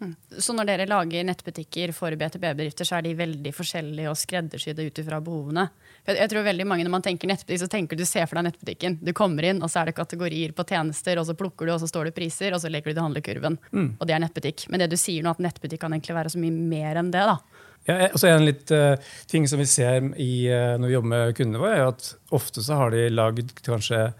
Mm. 0.00 0.14
Så 0.38 0.54
når 0.54 0.68
dere 0.68 0.86
lager 0.86 1.24
nettbutikker 1.26 1.92
for 1.96 2.14
BTB-bedrifter, 2.18 2.86
så 2.86 2.98
er 2.98 3.06
de 3.06 3.14
veldig 3.18 3.52
forskjellige 3.54 4.10
og 4.10 4.18
skreddersydde 4.18 4.86
ut 4.86 5.00
ifra 5.02 5.20
behovene? 5.24 5.66
Jeg 6.08 6.30
tror 6.30 6.46
veldig 6.46 6.64
mange 6.64 6.84
Når 6.86 6.94
man 6.94 7.04
tenker 7.04 7.28
nettbutikk, 7.28 7.60
så 7.60 7.68
tenker 7.68 7.98
du 7.98 8.04
ser 8.08 8.28
for 8.30 8.38
deg 8.38 8.48
nettbutikken. 8.48 8.98
Du 9.04 9.12
kommer 9.16 9.44
inn, 9.50 9.62
og 9.62 9.70
så 9.72 9.82
er 9.82 9.90
det 9.90 9.98
kategorier 9.98 10.54
på 10.56 10.64
tjenester, 10.68 11.20
og 11.20 11.26
så 11.28 11.36
plukker 11.38 11.68
du, 11.68 11.74
og 11.74 11.80
så 11.82 11.90
står 11.90 12.08
det 12.08 12.16
priser, 12.16 12.54
og 12.54 12.62
så 12.62 12.70
legger 12.72 12.92
du 12.92 12.98
til 12.98 13.04
handlekurven. 13.04 13.58
Mm. 13.72 13.88
Og 13.98 14.08
det 14.08 14.16
er 14.16 14.22
nettbutikk. 14.24 14.68
Men 14.70 14.84
det 14.84 14.90
du 14.92 14.98
sier 15.00 15.26
nå, 15.26 15.34
at 15.34 15.42
nettbutikk 15.42 15.82
kan 15.84 15.96
egentlig 15.96 16.16
være 16.16 16.34
så 16.34 16.42
mye 16.42 16.54
mer 16.54 17.02
enn 17.02 17.12
det, 17.14 17.24
da. 17.28 17.64
Ja, 17.88 17.96
og 18.12 18.18
så 18.20 18.28
er 18.28 18.36
En 18.36 18.44
litt 18.44 18.70
uh, 18.74 19.00
ting 19.30 19.46
som 19.48 19.60
vi 19.60 19.66
ser 19.68 20.10
i, 20.20 20.32
uh, 20.50 20.76
når 20.78 20.86
vi 20.86 20.94
jobber 20.94 21.12
med 21.14 21.36
kundene 21.38 21.62
våre, 21.62 21.76
er 21.78 21.88
at 21.88 22.12
ofte 22.36 22.64
så 22.64 22.78
har 22.82 22.92
de 22.94 23.08
lagd 23.12 23.54
kanskje 23.66 24.10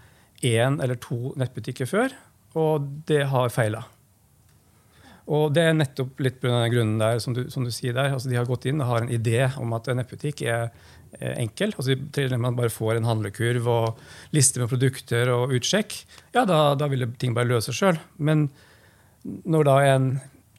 én 0.45 0.79
eller 0.81 0.99
to 1.01 1.33
nettbutikker 1.39 1.89
før, 1.89 2.15
og 2.57 2.87
det 3.09 3.25
har 3.29 3.51
feila. 3.53 3.83
Og 5.29 5.51
det 5.53 5.63
er 5.69 5.75
nettopp 5.77 6.21
litt 6.25 6.39
på 6.41 6.49
den 6.49 6.71
grunnen 6.73 7.01
der, 7.01 7.19
som 7.21 7.35
du, 7.37 7.43
som 7.53 7.65
du, 7.65 7.69
sier 7.73 7.93
der. 7.93 8.15
Altså, 8.15 8.31
de 8.31 8.37
har 8.39 8.47
gått 8.49 8.65
inn 8.69 8.81
og 8.81 8.89
har 8.89 9.03
en 9.03 9.11
idé 9.13 9.43
om 9.61 9.75
at 9.77 9.89
en 9.91 10.01
nettbutikk 10.01 10.41
er, 10.47 10.71
enkel. 11.19 11.73
Altså, 11.77 11.95
man 12.37 12.57
bare 12.57 12.69
får 12.69 12.99
en 12.99 13.07
handlekurv 13.07 13.67
og 13.67 14.01
liste 14.35 14.61
med 14.61 14.69
produkter 14.69 15.31
og 15.33 15.53
utsjekk, 15.57 15.95
ja, 16.35 16.45
da, 16.45 16.75
da 16.77 16.89
vil 16.91 17.07
ting 17.19 17.33
bare 17.37 17.49
løse 17.49 17.71
seg 17.71 17.79
sjøl. 17.79 18.01
Men 18.17 18.47
når 19.49 19.67
da 19.67 19.77
en, 19.95 20.09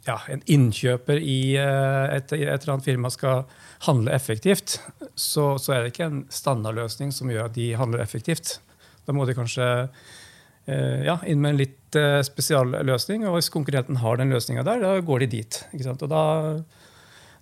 ja, 0.08 0.18
en 0.32 0.42
innkjøper 0.50 1.20
i 1.20 1.56
eh, 1.60 2.16
et, 2.16 2.32
et, 2.34 2.48
eller 2.48 2.74
annet 2.74 2.88
firma 2.88 3.12
skal 3.12 3.44
handle 3.86 4.12
effektivt, 4.14 4.80
så, 5.14 5.54
så, 5.58 5.74
er 5.74 5.84
det 5.84 5.94
ikke 5.94 6.10
en 6.10 6.24
standardløsning 6.32 7.14
som 7.14 7.30
gjør 7.32 7.48
at 7.48 7.56
de 7.56 7.70
handler 7.78 8.04
effektivt. 8.04 8.58
Da 9.06 9.16
må 9.16 9.26
de 9.26 9.36
kanskje 9.38 9.66
ja, 11.06 11.18
inn 11.26 11.40
med 11.42 11.54
en 11.54 11.60
litt 11.62 11.98
eh, 11.98 12.20
spesialløsning. 12.26 13.26
Og 13.28 13.38
hvis 13.38 13.50
konkurrenten 13.52 14.00
har 14.02 14.20
den 14.20 14.32
løsninga 14.34 14.64
der, 14.66 14.82
da 14.84 14.94
går 15.04 15.24
de 15.24 15.30
dit. 15.38 15.60
Og 15.90 16.06
da, 16.10 16.22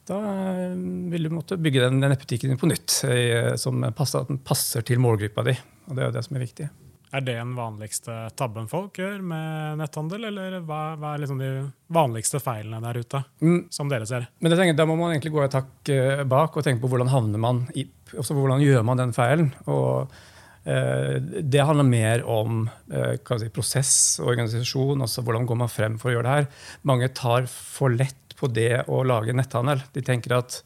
da 0.08 0.18
eh, 0.32 0.74
vil 1.12 1.28
du 1.28 1.34
måtte 1.36 1.60
bygge 1.60 1.86
den, 1.86 2.00
den 2.02 2.14
nettbutikken 2.14 2.52
din 2.54 2.60
på 2.60 2.70
nytt, 2.70 3.00
eh, 3.08 3.54
som 3.60 3.84
passer, 3.96 4.24
at 4.24 4.32
den 4.32 4.42
passer 4.44 4.84
til 4.86 5.00
målgruppa 5.04 5.44
di. 5.50 5.56
Og 5.88 5.96
det 5.96 6.04
er 6.04 6.10
jo 6.10 6.16
det 6.18 6.24
som 6.28 6.38
er 6.38 6.46
viktig. 6.46 6.68
Er 7.08 7.22
det 7.24 7.38
den 7.38 7.54
vanligste 7.56 8.14
tabben 8.36 8.66
folk 8.68 8.98
gjør 9.00 9.22
med 9.24 9.78
netthandel, 9.80 10.26
eller 10.28 10.58
hva, 10.60 10.80
hva 11.00 11.14
er 11.14 11.22
liksom 11.22 11.38
de 11.40 11.52
vanligste 11.96 12.40
feilene 12.44 12.82
der 12.84 12.98
ute, 13.00 13.22
Mm. 13.40 13.62
som 13.72 13.88
dere 13.88 14.04
ser? 14.06 14.26
Men 14.40 14.52
jeg 14.52 14.60
tenker, 14.60 14.76
da 14.76 14.84
må 14.84 14.96
man 14.98 15.14
egentlig 15.14 15.32
gå 15.32 15.40
et 15.46 15.56
hakk 15.56 15.88
eh, 15.94 16.24
bak 16.28 16.56
og 16.56 16.66
tenke 16.66 16.82
på 16.82 16.90
hvordan 16.92 17.08
havner 17.08 17.40
man 17.40 17.62
i, 17.72 17.86
også 18.12 18.36
hvordan 18.36 18.60
gjør 18.60 18.84
man 18.84 19.00
den 19.00 19.14
feilen. 19.16 19.54
Og 19.64 20.12
eh, 20.12 20.26
Det 20.68 21.62
handler 21.64 21.86
mer 21.86 22.22
om 22.28 22.64
eh, 22.92 23.14
si, 23.40 23.48
prosess 23.54 23.92
og 24.20 24.34
organisasjon. 24.34 25.00
altså 25.04 25.22
Hvordan 25.24 25.46
går 25.48 25.60
man 25.62 25.70
frem 25.72 25.98
for 26.00 26.10
å 26.10 26.16
gjøre 26.16 26.26
det 26.26 26.34
her. 26.34 26.48
Mange 26.88 27.08
tar 27.16 27.46
for 27.48 27.94
lett 27.94 28.36
på 28.38 28.50
det 28.52 28.84
å 28.86 29.02
lage 29.06 29.34
netthandel. 29.36 29.82
De 29.94 30.02
tenker 30.04 30.36
at 30.36 30.60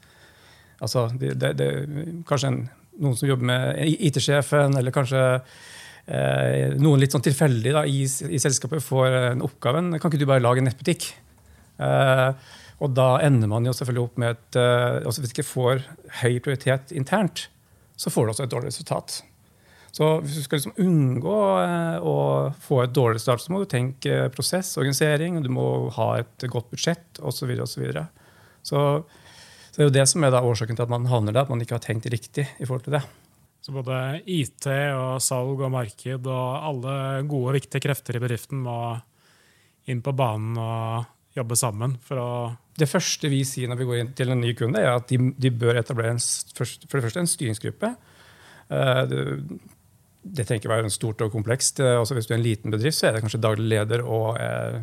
altså, 0.82 1.09
det, 1.18 1.37
det, 1.40 1.52
det, 1.61 1.68
Kanskje 2.28 2.50
en, 2.50 2.59
noen 3.02 3.18
som 3.18 3.30
jobber 3.30 3.49
med 3.49 3.94
IT-sjefen, 4.09 4.76
eller 4.78 4.94
kanskje 4.94 5.23
eh, 5.32 6.75
noen 6.76 7.00
litt 7.00 7.14
sånn 7.14 7.25
tilfeldig 7.25 7.76
da, 7.78 7.87
i, 7.88 8.04
i 8.04 8.42
selskapet 8.42 8.85
får 8.85 9.18
en 9.23 9.47
oppgave. 9.47 9.85
Kan 9.97 10.12
ikke 10.12 10.21
du 10.21 10.28
bare 10.28 10.44
lage 10.44 10.62
en 10.62 10.68
nettbutikk? 10.68 11.09
Eh, 11.82 12.28
og 12.82 12.94
da 12.97 13.09
ender 13.23 13.50
man 13.50 13.66
jo 13.66 13.75
selvfølgelig 13.76 14.09
opp 14.09 14.21
med 14.21 14.35
et 14.35 14.59
eh, 14.59 15.00
altså 15.06 15.23
Hvis 15.23 15.32
du 15.32 15.37
ikke 15.38 15.49
får 15.49 15.85
høy 16.23 16.40
prioritet 16.42 16.94
internt, 16.97 17.47
så 17.97 18.11
får 18.11 18.26
du 18.26 18.35
også 18.35 18.47
et 18.49 18.54
dårlig 18.54 18.73
resultat. 18.73 19.21
Så 19.92 20.08
hvis 20.22 20.38
du 20.38 20.44
skal 20.46 20.61
liksom 20.61 20.78
unngå 20.80 21.40
eh, 21.61 21.99
å 22.00 22.16
få 22.64 22.82
et 22.84 22.94
dårlig 22.96 23.20
start, 23.20 23.44
så 23.44 23.52
må 23.52 23.61
du 23.61 23.68
tenke 23.68 24.30
prosess, 24.32 24.70
organisering, 24.80 25.37
og 25.37 25.44
du 25.44 25.50
må 25.52 25.66
ha 25.99 26.14
et 26.22 26.46
godt 26.49 26.70
budsjett 26.72 27.20
osv. 27.20 27.52
Og 27.61 27.68
så, 27.68 27.90
så 28.64 28.80
så 29.72 29.80
det 29.80 29.84
er 29.87 29.88
jo 29.88 29.96
det 29.96 30.08
som 30.11 30.25
er 30.26 30.34
årsaken 30.37 30.76
til 30.76 30.84
at 30.84 30.92
man 30.92 31.08
havner 31.08 31.32
der, 31.32 31.46
at 31.46 31.50
man 31.52 31.62
ikke 31.64 31.78
har 31.78 31.84
tenkt 31.84 32.04
riktig 32.12 32.44
i 32.61 32.66
forhold 32.66 32.84
til 32.84 32.99
det. 32.99 33.00
Så 33.64 33.72
både 33.72 34.20
IT 34.28 34.66
og 34.68 35.22
salg 35.25 35.62
og 35.64 35.70
marked 35.72 36.26
og 36.28 36.66
alle 36.68 36.96
gode, 37.30 37.54
viktige 37.56 37.80
krefter 37.87 38.18
i 38.18 38.20
bedriften 38.20 38.61
må 38.66 38.76
inn 39.88 40.02
på 40.04 40.12
banen 40.12 40.58
og 40.61 41.08
jobbe 41.32 41.56
sammen 41.56 41.96
for 42.04 42.20
å 42.20 42.32
Det 42.76 42.88
første 42.88 43.28
vi 43.32 43.42
sier 43.49 43.68
når 43.68 43.80
vi 43.80 43.87
går 43.88 43.99
inn 44.00 44.12
til 44.16 44.32
en 44.32 44.40
ny 44.40 44.52
kunde, 44.56 44.80
er 44.80 44.94
at 44.96 45.08
de, 45.08 45.18
de 45.37 45.50
bør 45.52 45.80
etablere 45.80 46.14
en, 46.14 46.20
for 46.56 46.64
det 46.64 47.04
første 47.04 47.20
en 47.20 47.28
styringsgruppe. 47.28 47.90
Eh, 48.72 49.16
Det, 50.23 50.45
trenger 50.47 50.62
ikke 50.62 50.71
være 50.71 50.87
stort 50.95 51.19
og 51.25 51.33
komplekst. 51.35 51.81
Eh, 51.83 51.97
Også 51.99 52.14
hvis 52.14 52.29
du 52.29 52.33
er 52.35 52.38
en 52.38 52.47
liten 52.47 52.71
bedrift, 52.71 52.99
så 53.00 53.07
er 53.09 53.12
det 53.17 53.23
kanskje 53.25 53.41
daglig 53.43 53.67
leder 53.73 54.00
og 54.07 54.38
eh, 54.38 54.76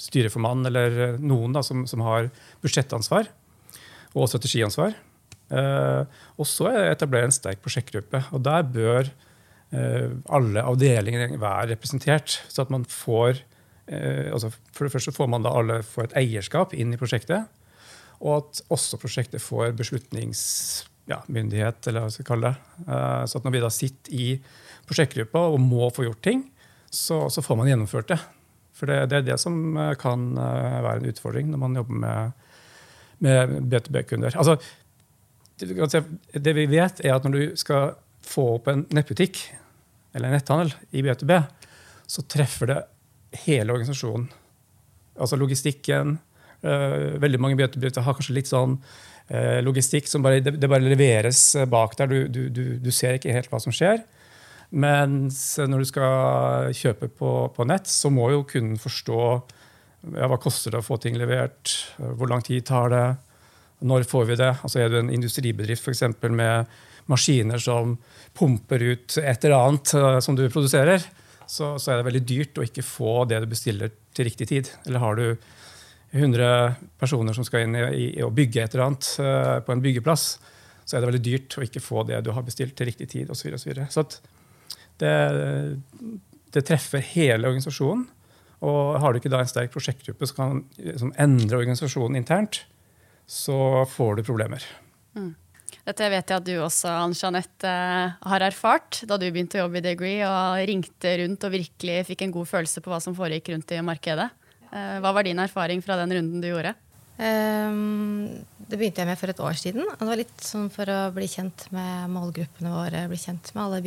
styreformann 0.00 0.64
eller 0.70 0.88
eh, 1.04 1.18
noen 1.20 1.52
da, 1.52 1.60
som, 1.66 1.82
som 1.90 2.00
har 2.06 2.22
budsjettansvar 2.64 3.24
og 4.16 4.24
strategiansvar. 4.32 4.92
Eh, 5.52 6.02
og 6.40 6.46
så 6.48 6.64
er 6.72 6.94
etablere 6.94 7.26
en 7.28 7.36
sterk 7.36 7.60
prosjektgruppe. 7.64 8.18
Og 8.32 8.38
der 8.46 8.62
bør 8.64 9.04
alle 9.70 10.66
avdelinger 10.66 11.38
være 11.38 11.70
representert, 11.76 12.42
så 12.50 12.58
at 12.64 12.72
man 12.74 12.84
får 12.90 13.38
altså 13.86 14.50
For 14.74 14.82
det 14.82 14.92
første 14.92 15.14
får 15.14 15.28
man 15.30 15.44
da 15.44 15.50
alle 15.54 15.82
får 15.86 16.04
et 16.08 16.16
eierskap 16.18 16.74
inn 16.74 16.92
i 16.94 16.98
prosjektet, 16.98 17.42
og 18.18 18.32
at 18.34 18.62
også 18.74 18.98
prosjektet 18.98 19.40
får 19.42 19.70
beslutningsmyndighet, 19.78 21.86
eller 21.86 22.00
hva 22.02 22.08
vi 22.10 22.16
skal 22.16 22.30
kalle 22.32 22.48
det. 22.50 22.58
Så 23.30 23.34
at 23.38 23.44
når 23.46 23.54
vi 23.54 23.62
da 23.62 23.70
sitter 23.70 24.10
i 24.10 24.42
prosjektgruppa 24.90 25.46
og 25.54 25.62
må 25.62 25.88
få 25.94 26.08
gjort 26.08 26.22
ting, 26.26 26.44
så, 26.90 27.28
så 27.30 27.42
får 27.42 27.58
man 27.60 27.70
gjennomført 27.70 28.10
det. 28.10 28.18
For 28.80 28.90
det, 28.90 29.10
det 29.12 29.20
er 29.20 29.26
det 29.28 29.38
som 29.42 29.56
eh, 29.76 29.94
kan 30.00 30.30
eh, 30.40 30.78
være 30.86 31.02
en 31.02 31.10
utfordring 31.12 31.50
når 31.52 31.62
man 31.62 31.80
jobber 31.80 32.02
med, 32.04 32.46
med 33.26 33.56
B2B-kunder. 33.72 34.36
Altså, 34.40 34.56
det, 35.60 36.04
det 36.40 36.56
vi 36.56 36.66
vet, 36.70 37.02
er 37.04 37.16
at 37.16 37.26
når 37.26 37.36
du 37.36 37.58
skal 37.60 37.94
få 38.24 38.46
opp 38.56 38.70
en 38.72 38.86
nettbutikk 38.94 39.42
eller 40.14 40.30
en 40.30 40.38
netthandel 40.38 40.72
i 40.96 41.04
B2B, 41.04 41.36
så 42.10 42.24
treffer 42.26 42.72
det 42.72 42.80
hele 43.44 43.74
organisasjonen. 43.74 44.26
Altså 45.20 45.36
logistikken. 45.38 46.18
øh, 46.62 47.20
veldig 47.22 47.40
mange 47.40 47.58
B2B-bedrifter 47.60 48.06
har 48.06 48.16
kanskje 48.16 48.38
litt 48.40 48.50
sånn 48.50 48.80
logistikk 49.62 50.08
som 50.10 50.24
bare, 50.24 50.40
det, 50.42 50.66
bare 50.66 50.82
leveres 50.82 51.52
bak 51.70 51.92
der. 52.00 52.08
Du, 52.10 52.24
du, 52.26 52.40
du, 52.50 52.64
du 52.82 52.88
ser 52.90 53.14
ikke 53.14 53.30
helt 53.30 53.46
hva 53.52 53.60
som 53.62 53.70
skjer. 53.70 54.00
Mens 54.70 55.40
når 55.58 55.82
du 55.82 55.88
skal 55.88 56.74
kjøpe 56.76 57.08
på, 57.10 57.30
på 57.56 57.66
nett, 57.66 57.88
så 57.90 58.10
må 58.14 58.28
jo 58.30 58.44
kunden 58.46 58.78
forstå 58.78 59.22
ja, 60.14 60.28
hva 60.30 60.38
koster 60.40 60.72
det 60.72 60.80
å 60.80 60.86
få 60.86 60.96
ting 61.02 61.18
levert, 61.20 61.74
hvor 61.98 62.30
lang 62.30 62.44
tid 62.46 62.64
tar 62.68 62.92
det, 62.92 63.06
når 63.80 64.06
får 64.08 64.28
vi 64.28 64.38
det? 64.40 64.52
Altså 64.62 64.80
Er 64.80 64.92
du 64.92 64.98
en 65.00 65.12
industribedrift 65.12 65.84
for 65.84 65.94
eksempel, 65.94 66.32
med 66.36 66.70
maskiner 67.10 67.58
som 67.58 67.96
pumper 68.36 68.82
ut 68.92 69.16
et 69.18 69.44
eller 69.44 69.56
annet 69.56 69.94
eh, 69.98 70.18
som 70.22 70.36
du 70.38 70.44
produserer, 70.52 71.02
så, 71.46 71.74
så 71.80 71.92
er 71.92 71.98
det 71.98 72.06
veldig 72.06 72.26
dyrt 72.28 72.60
å 72.60 72.66
ikke 72.66 72.86
få 72.86 73.24
det 73.26 73.40
du 73.42 73.48
bestiller 73.50 73.90
til 74.14 74.28
riktig 74.28 74.46
tid. 74.52 74.70
Eller 74.86 75.02
har 75.02 75.18
du 75.18 75.24
100 76.14 76.76
personer 77.00 77.34
som 77.34 77.46
skal 77.46 77.66
inn 77.66 77.74
i, 77.74 77.82
i, 77.90 78.06
i 78.20 78.22
å 78.22 78.30
bygge 78.34 78.62
et 78.62 78.74
eller 78.74 78.86
annet 78.86 79.08
uh, 79.18 79.56
på 79.66 79.74
en 79.74 79.82
byggeplass, 79.82 80.26
så 80.84 80.96
er 80.96 81.02
det 81.02 81.10
veldig 81.10 81.22
dyrt 81.26 81.56
å 81.58 81.64
ikke 81.66 81.82
få 81.82 82.04
det 82.06 82.20
du 82.26 82.32
har 82.34 82.46
bestilt 82.46 82.76
til 82.78 82.90
riktig 82.90 83.08
tid 83.10 83.30
osv. 83.30 83.42
Så, 83.42 83.48
videre, 83.48 83.58
og 83.58 83.62
så, 83.62 83.70
videre. 83.70 83.88
så 83.90 84.06
at 84.06 84.16
det, 85.00 85.80
det 86.54 86.64
treffer 86.68 87.04
hele 87.12 87.48
organisasjonen. 87.50 88.06
Og 88.60 88.98
har 89.00 89.12
du 89.12 89.20
ikke 89.20 89.32
da 89.32 89.40
en 89.40 89.48
sterk 89.48 89.72
prosjektgruppe 89.72 90.28
som 90.28 90.36
kan 90.36 90.64
liksom, 90.76 91.14
endre 91.20 91.62
organisasjonen 91.62 92.18
internt, 92.20 92.64
så 93.24 93.86
får 93.88 94.18
du 94.18 94.26
problemer. 94.26 94.66
Dette 95.86 96.10
vet 96.12 96.28
jeg 96.28 96.36
at 96.36 96.46
du 96.46 96.52
også, 96.60 96.90
Ann-Jeanette, 96.92 97.66
eh, 97.66 98.18
har 98.30 98.44
erfart 98.44 99.00
da 99.08 99.16
du 99.18 99.24
begynte 99.30 99.58
å 99.58 99.64
jobbe 99.64 99.80
i 99.80 99.86
Degree 99.88 100.20
og 100.26 100.60
ringte 100.68 101.14
rundt 101.22 101.46
og 101.46 101.54
virkelig 101.54 102.04
fikk 102.10 102.26
en 102.26 102.34
god 102.36 102.50
følelse 102.50 102.82
på 102.84 102.92
hva 102.92 103.00
som 103.02 103.16
foregikk 103.16 103.50
rundt 103.54 103.72
i 103.74 103.80
markedet. 103.84 104.28
Eh, 104.70 104.98
Hva 105.02 105.14
var 105.16 105.26
din 105.26 105.40
erfaring 105.42 105.82
fra 105.82 105.96
den 106.02 106.12
runden 106.18 106.44
du 106.44 106.50
gjorde? 106.50 106.74
Um, 107.20 108.44
det 108.70 108.78
begynte 108.78 109.02
jeg 109.02 109.08
med 109.10 109.18
for 109.20 109.32
et 109.32 109.40
år 109.44 109.56
siden. 109.60 109.84
og 109.84 109.98
Det 109.98 110.08
var 110.08 110.20
litt 110.20 110.44
sånn 110.44 110.70
for 110.72 110.88
å 110.88 111.00
bli 111.12 111.26
kjent 111.28 111.66
med 111.74 112.12
målgruppene 112.12 112.72
våre, 112.72 113.02
bli 113.10 113.18
kjent 113.20 113.50
med 113.54 113.64
alle 113.64 113.82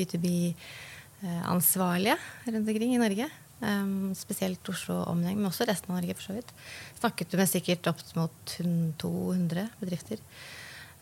B2B-ansvarlige 1.23 2.17
rundt 2.47 2.67
omkring 2.67 2.95
i 2.95 2.99
Norge. 3.01 3.29
Um, 3.63 4.11
spesielt 4.15 4.67
Oslo-omgjeng, 4.67 5.37
men 5.37 5.47
også 5.47 5.65
resten 5.65 5.93
av 5.93 6.01
Norge. 6.01 6.15
for 6.15 6.23
så 6.23 6.33
vidt. 6.35 6.51
Snakket 6.99 7.31
du 7.31 7.37
med 7.37 7.47
sikkert 7.47 7.87
opp 7.87 8.01
mot 8.15 8.55
200 8.99 9.69
bedrifter. 9.79 10.19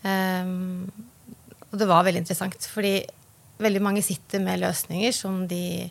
Um, 0.04 0.92
og 1.72 1.80
det 1.80 1.88
var 1.88 2.06
veldig 2.06 2.22
interessant, 2.22 2.68
fordi 2.70 3.02
veldig 3.62 3.82
mange 3.82 4.02
sitter 4.02 4.40
med 4.40 4.62
løsninger 4.62 5.12
som 5.14 5.48
de 5.48 5.90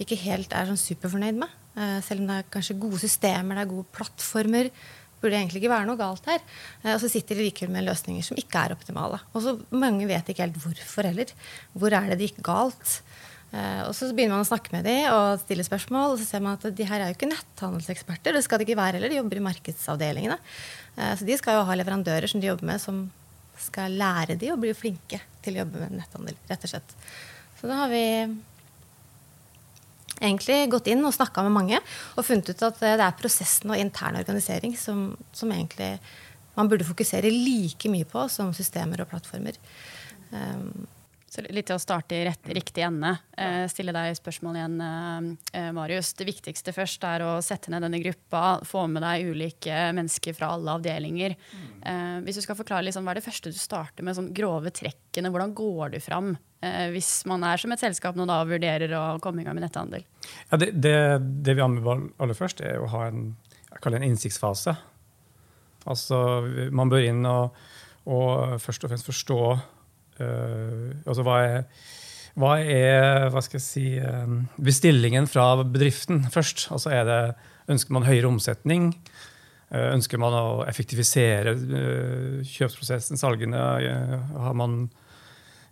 ikke 0.00 0.16
helt 0.16 0.52
er 0.52 0.68
sånn 0.68 0.80
superfornøyd 0.80 1.40
med. 1.40 1.48
Uh, 1.76 2.00
selv 2.04 2.20
om 2.20 2.28
det 2.28 2.36
er 2.40 2.50
kanskje 2.52 2.80
gode 2.80 3.00
systemer, 3.00 3.56
det 3.56 3.64
er 3.64 3.72
gode 3.72 3.88
plattformer. 3.92 4.70
burde 5.20 5.36
egentlig 5.36 5.60
ikke 5.60 5.72
være 5.72 5.86
noe 5.86 5.96
galt 5.96 6.26
her. 6.28 6.40
Uh, 6.84 6.94
og 6.94 7.00
så 7.00 7.08
sitter 7.08 7.36
de 7.36 7.48
likevel 7.48 7.72
med 7.72 7.88
løsninger 7.88 8.22
som 8.22 8.36
ikke 8.36 8.60
er 8.60 8.76
optimale. 8.76 9.20
Og 9.32 9.40
så 9.40 9.56
mange 9.70 10.06
vet 10.06 10.28
ikke 10.28 10.44
helt 10.44 10.60
hvorfor 10.60 11.08
heller. 11.08 11.32
Hvor 11.72 11.96
er 11.96 12.10
det 12.10 12.18
det 12.18 12.28
gikk 12.28 12.44
galt? 12.44 13.00
Eh, 13.50 13.80
og 13.82 13.94
så 13.98 14.10
begynner 14.14 14.36
man 14.36 14.44
å 14.44 14.48
snakke 14.48 14.70
med 14.74 14.86
dem 14.86 15.08
og 15.10 15.40
stille 15.42 15.64
spørsmål, 15.66 16.12
og 16.12 16.20
så 16.20 16.26
ser 16.28 16.44
man 16.44 16.58
at 16.58 16.68
de 16.76 16.86
her 16.86 17.02
er 17.02 17.10
jo 17.10 17.16
ikke 17.16 17.30
netthandelseksperter. 17.32 18.36
Det 18.36 18.44
skal 18.46 18.60
de 18.60 18.68
ikke 18.68 18.78
være 18.78 18.98
heller. 18.98 19.10
De 19.10 19.18
jobber 19.18 19.40
i 19.40 19.46
markedsavdelingene. 19.48 20.36
Eh, 20.96 21.14
så 21.18 21.26
de 21.26 21.38
skal 21.40 21.58
jo 21.58 21.64
ha 21.66 21.78
leverandører 21.80 22.30
som 22.30 22.42
de 22.42 22.50
jobber 22.50 22.70
med, 22.70 22.82
som 22.82 23.08
skal 23.60 23.98
lære 23.98 24.38
de 24.40 24.52
å 24.52 24.60
bli 24.60 24.72
flinke 24.76 25.20
til 25.44 25.56
å 25.56 25.64
jobbe 25.64 25.82
med 25.82 25.98
netthandel, 25.98 26.38
rett 26.48 26.64
og 26.64 26.72
slett. 26.72 26.94
Så 27.60 27.68
da 27.68 27.82
har 27.82 27.90
vi 27.92 28.04
egentlig 30.20 30.62
gått 30.72 30.88
inn 30.92 31.02
og 31.04 31.14
snakka 31.16 31.42
med 31.46 31.54
mange 31.56 31.78
og 31.80 32.26
funnet 32.26 32.52
ut 32.52 32.64
at 32.68 32.82
eh, 32.84 32.96
det 33.00 33.06
er 33.06 33.18
prosessen 33.18 33.72
og 33.72 33.80
intern 33.80 34.20
organisering 34.20 34.76
som, 34.78 35.10
som 35.34 35.52
egentlig 35.52 35.96
man 36.56 36.68
burde 36.70 36.86
fokusere 36.86 37.30
like 37.32 37.90
mye 37.90 38.06
på 38.08 38.26
som 38.32 38.54
systemer 38.56 39.02
og 39.02 39.10
plattformer. 39.10 39.56
Um, 40.30 40.86
Så 41.30 41.44
litt 41.46 41.68
til 41.68 41.76
å 41.76 41.82
starte 41.82 42.16
i 42.18 42.24
rett, 42.26 42.48
riktig 42.50 42.82
ende. 42.82 43.12
Eh, 43.38 43.62
stille 43.70 43.92
deg 43.94 44.16
spørsmål 44.18 44.56
igjen, 44.58 44.72
eh, 44.82 45.60
eh, 45.60 45.68
Marius. 45.70 46.10
Det 46.18 46.26
viktigste 46.26 46.74
først 46.74 47.06
er 47.06 47.22
å 47.22 47.36
sette 47.38 47.70
ned 47.70 47.84
denne 47.86 48.00
gruppa, 48.02 48.58
få 48.66 48.88
med 48.90 49.04
deg 49.06 49.30
ulike 49.30 49.70
mennesker 49.94 50.34
fra 50.34 50.48
alle 50.56 50.74
avdelinger. 50.74 51.36
Eh, 51.86 52.18
hvis 52.26 52.34
du 52.34 52.42
skal 52.42 52.58
forklare 52.58 52.82
liksom, 52.88 53.06
Hva 53.06 53.14
er 53.14 53.20
det 53.20 53.28
første 53.28 53.54
du 53.54 53.58
starter 53.62 54.02
med? 54.02 54.18
Sånn 54.18 54.34
grove 54.34 54.74
trekkene. 54.74 55.30
Hvordan 55.30 55.54
går 55.54 55.94
du 55.94 56.00
fram 56.02 56.36
eh, 56.66 56.90
hvis 56.90 57.24
man 57.30 57.46
er 57.46 57.62
som 57.62 57.70
et 57.70 57.78
selskap 57.78 58.18
nå 58.18 58.26
da 58.26 58.42
vurderer 58.42 58.90
å 58.90 59.20
komme 59.22 59.42
i 59.42 59.44
gang 59.46 59.54
med 59.54 59.68
netthandel? 59.68 60.02
Ja, 60.50 60.58
det, 60.58 60.72
det, 60.82 60.98
det 61.46 61.54
vi 61.54 61.62
anbefaler 61.62 62.10
aller 62.18 62.34
først, 62.34 62.60
er 62.60 62.82
å 62.82 62.90
ha 62.90 63.06
en, 63.06 63.36
en 63.78 64.02
innsiktsfase. 64.02 64.74
Altså, 65.86 66.42
man 66.74 66.90
bør 66.90 67.06
inn 67.06 67.22
og, 67.22 67.54
og 68.10 68.58
først 68.58 68.82
og 68.82 68.90
fremst 68.90 69.06
forstå 69.06 69.44
altså 70.20 71.24
hva 71.26 71.38
er, 71.46 71.64
hva 72.38 72.54
er 72.62 73.28
hva 73.32 73.42
skal 73.42 73.58
jeg 73.58 73.64
si, 73.64 73.86
eh, 73.98 74.34
bestillingen 74.60 75.28
fra 75.30 75.52
bedriften 75.62 76.24
først? 76.30 76.68
Altså 76.74 76.94
er 76.94 77.04
det, 77.08 77.22
Ønsker 77.70 77.94
man 77.94 78.02
høyere 78.02 78.26
omsetning? 78.26 78.88
Eh, 79.70 79.92
ønsker 79.94 80.18
man 80.18 80.34
å 80.34 80.64
effektivisere 80.66 81.52
eh, 81.54 82.40
kjøpsprosessen, 82.42 83.20
salgene? 83.20 83.60
Har 84.34 84.56
man 84.58 84.88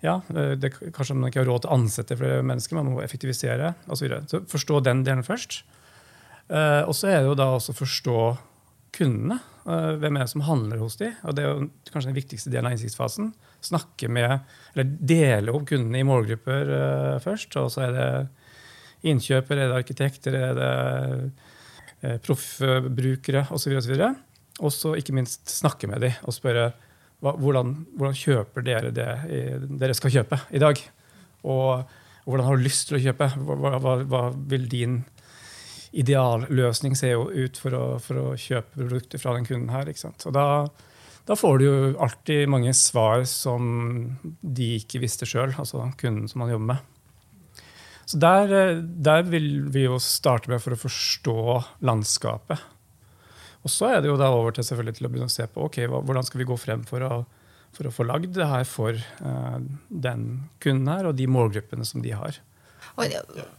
ja, 0.05 0.21
det, 0.31 0.71
Kanskje 0.95 1.17
man 1.19 1.33
ikke 1.33 1.43
har 1.43 1.49
råd 1.51 1.65
til 1.65 1.73
å 1.73 1.79
ansette 1.79 2.19
flere 2.21 2.45
mennesker, 2.47 2.79
man 2.79 2.93
må 2.93 3.03
effektivisere 3.03 3.73
osv. 3.89 3.97
Så, 3.97 4.05
videre. 4.05 4.21
så 4.31 4.43
forstå 4.47 4.83
den 4.87 5.03
delen 5.07 5.27
først. 5.27 5.65
Og 6.49 6.95
så 6.95 7.11
er 7.11 7.19
det 7.19 7.29
jo 7.29 7.35
da 7.37 7.49
også 7.57 7.75
forstå 7.77 8.21
kundene. 8.97 9.39
Hvem 9.69 10.17
er 10.17 10.25
det 10.25 10.33
som 10.33 10.47
handler 10.47 10.81
hos 10.81 10.97
dem? 10.97 11.13
Og 11.29 11.35
det 11.37 11.45
er 11.45 11.67
kanskje 11.93 12.09
den 12.09 12.17
viktigste 12.17 12.53
delen 12.53 12.71
av 12.71 12.77
innsiktsfasen 12.77 13.33
snakke 13.65 14.09
med, 14.09 14.39
eller 14.73 14.91
dele 15.01 15.55
opp 15.55 15.67
kundene 15.69 16.01
i 16.01 16.07
målgrupper 16.07 16.73
uh, 16.73 17.15
først. 17.23 17.57
Og 17.61 17.71
så 17.75 17.87
er 17.89 17.95
det 17.97 18.09
innkjøper, 19.09 19.59
er 19.59 19.71
det 19.71 19.79
arkitekter, 19.83 20.37
er 20.39 20.59
det 20.59 20.73
uh, 22.05 22.19
proffbrukere 22.25 23.47
osv. 23.55 23.79
Og 24.59 24.75
så 24.75 24.95
ikke 24.99 25.17
minst 25.17 25.51
snakke 25.53 25.91
med 25.91 26.07
dem 26.07 26.19
og 26.25 26.35
spørre 26.35 26.71
hva, 27.19 27.33
hvordan, 27.35 27.75
hvordan, 27.99 28.15
kjøper 28.15 28.63
dere 28.63 28.91
det 28.95 29.09
dere 29.81 29.95
skal 29.99 30.13
kjøpe 30.21 30.39
i 30.55 30.63
dag? 30.63 30.79
Og, 31.43 31.83
og 31.83 32.31
hvordan 32.31 32.47
har 32.47 32.59
du 32.59 32.67
lyst 32.67 32.87
til 32.89 32.99
å 32.99 33.03
kjøpe? 33.09 33.31
Hva, 33.43 33.79
hva, 33.83 33.95
hva 34.07 34.23
vil 34.51 34.69
din 34.71 35.01
idealløsning 35.93 36.97
jo 36.99 37.29
ut 37.31 37.59
for 37.61 37.77
å, 37.77 37.85
for 38.03 38.21
å, 38.21 38.37
kjøpe 38.37 38.77
produkter 38.77 39.23
fra 39.23 39.35
den 39.37 39.49
kunden 39.49 39.73
her? 39.73 39.89
Og 39.89 40.35
da, 40.37 40.47
da 41.29 41.37
får 41.39 41.59
du 41.59 41.65
jo 41.67 41.79
alltid 42.05 42.49
mange 42.51 42.75
svar 42.77 43.25
som 43.29 43.65
de 44.43 44.75
ikke 44.79 45.03
visste 45.05 45.29
sjøl, 45.29 45.55
altså 45.57 45.91
kunden 46.01 46.29
som 46.31 46.45
man 46.45 46.53
jobber 46.53 46.75
med. 46.75 46.95
Så 48.09 48.17
der, 48.17 48.81
der, 48.81 49.27
vil 49.29 49.67
vi 49.69 49.85
jo 49.85 49.99
starte 50.01 50.49
med 50.49 50.63
for 50.65 50.73
å 50.73 50.81
forstå 50.81 51.41
landskapet. 51.85 52.63
Og 53.67 53.73
så 53.73 53.91
er 53.91 54.01
det 54.01 54.09
jo 54.09 54.17
da 54.17 54.31
over 54.33 54.55
til 54.57 54.65
selvfølgelig 54.65 54.97
til 54.97 55.09
å 55.09 55.11
begynne 55.13 55.29
å 55.29 55.35
se 55.35 55.45
på 55.45 55.67
ok, 55.67 55.83
hvordan 55.93 56.25
skal 56.25 56.41
vi 56.41 56.47
gå 56.49 56.57
frem 56.57 56.87
for 56.89 57.05
å, 57.05 57.19
for 57.77 57.89
å 57.89 57.93
få 57.93 58.07
lagd 58.09 58.33
det 58.39 58.49
her 58.49 58.65
for 58.69 58.97
uh, 58.97 59.59
den 59.93 60.25
kunden 60.63 60.89
her 60.89 61.11
og 61.11 61.19
de 61.19 61.29
målgruppene 61.29 61.85
som 61.85 62.01
de 62.05 62.15
har. 62.17 62.39
Og, 62.99 63.15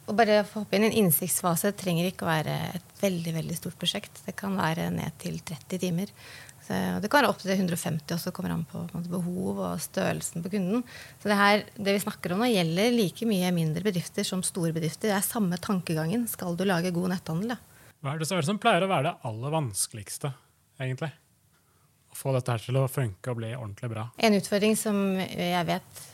og 0.10 0.18
bare 0.20 0.42
få 0.44 0.66
hoppe 0.66 0.76
inn 0.76 0.90
En 0.90 0.98
innsiktsfase 1.06 1.72
trenger 1.80 2.10
ikke 2.10 2.26
å 2.26 2.30
være 2.30 2.56
et 2.76 2.94
veldig 3.00 3.34
veldig 3.38 3.56
stort 3.56 3.80
prosjekt. 3.80 4.22
Det 4.26 4.36
kan 4.38 4.58
være 4.60 4.90
ned 4.92 5.16
til 5.22 5.40
30 5.40 5.80
timer. 5.80 6.12
Og 6.70 7.00
det 7.02 7.10
kan 7.10 7.24
være 7.24 7.32
opptil 7.32 7.56
150 7.56 8.14
også, 8.14 8.34
kommer 8.36 8.54
an 8.54 8.66
på, 8.70 8.84
på 8.92 9.00
behov 9.10 9.62
og 9.64 9.80
størrelsen 9.82 10.44
på 10.46 10.52
kunden. 10.54 10.84
Så 11.22 11.32
det, 11.32 11.38
her, 11.40 11.64
det 11.80 11.96
vi 11.96 12.04
snakker 12.04 12.36
om 12.36 12.44
nå, 12.44 12.50
gjelder 12.52 12.94
like 12.94 13.26
mye 13.30 13.50
mindre 13.56 13.82
bedrifter 13.88 14.28
som 14.28 14.44
store 14.46 14.76
bedrifter. 14.76 15.10
Det 15.10 15.16
er 15.18 15.26
samme 15.26 15.58
tankegangen. 15.58 16.28
Skal 16.30 16.60
du 16.60 16.68
lage 16.70 16.94
god 16.94 17.16
netthandel? 17.16 17.56
Da? 17.56 17.58
Hva 18.04 18.14
er 18.14 18.22
det 18.22 18.30
som 18.30 18.62
pleier 18.62 18.86
å 18.86 18.92
være 18.92 19.10
det 19.10 19.32
aller 19.32 19.56
vanskeligste, 19.56 20.32
egentlig? 20.80 21.10
Å 22.10 22.18
få 22.18 22.36
dette 22.38 22.54
her 22.54 22.64
til 22.64 22.78
å 22.78 22.86
funke 22.92 23.34
og 23.34 23.42
bli 23.42 23.50
ordentlig 23.56 23.90
bra? 23.96 24.06
En 24.22 24.38
utfordring 24.38 24.78
som 24.78 25.02
jeg 25.18 25.66
vet 25.68 26.06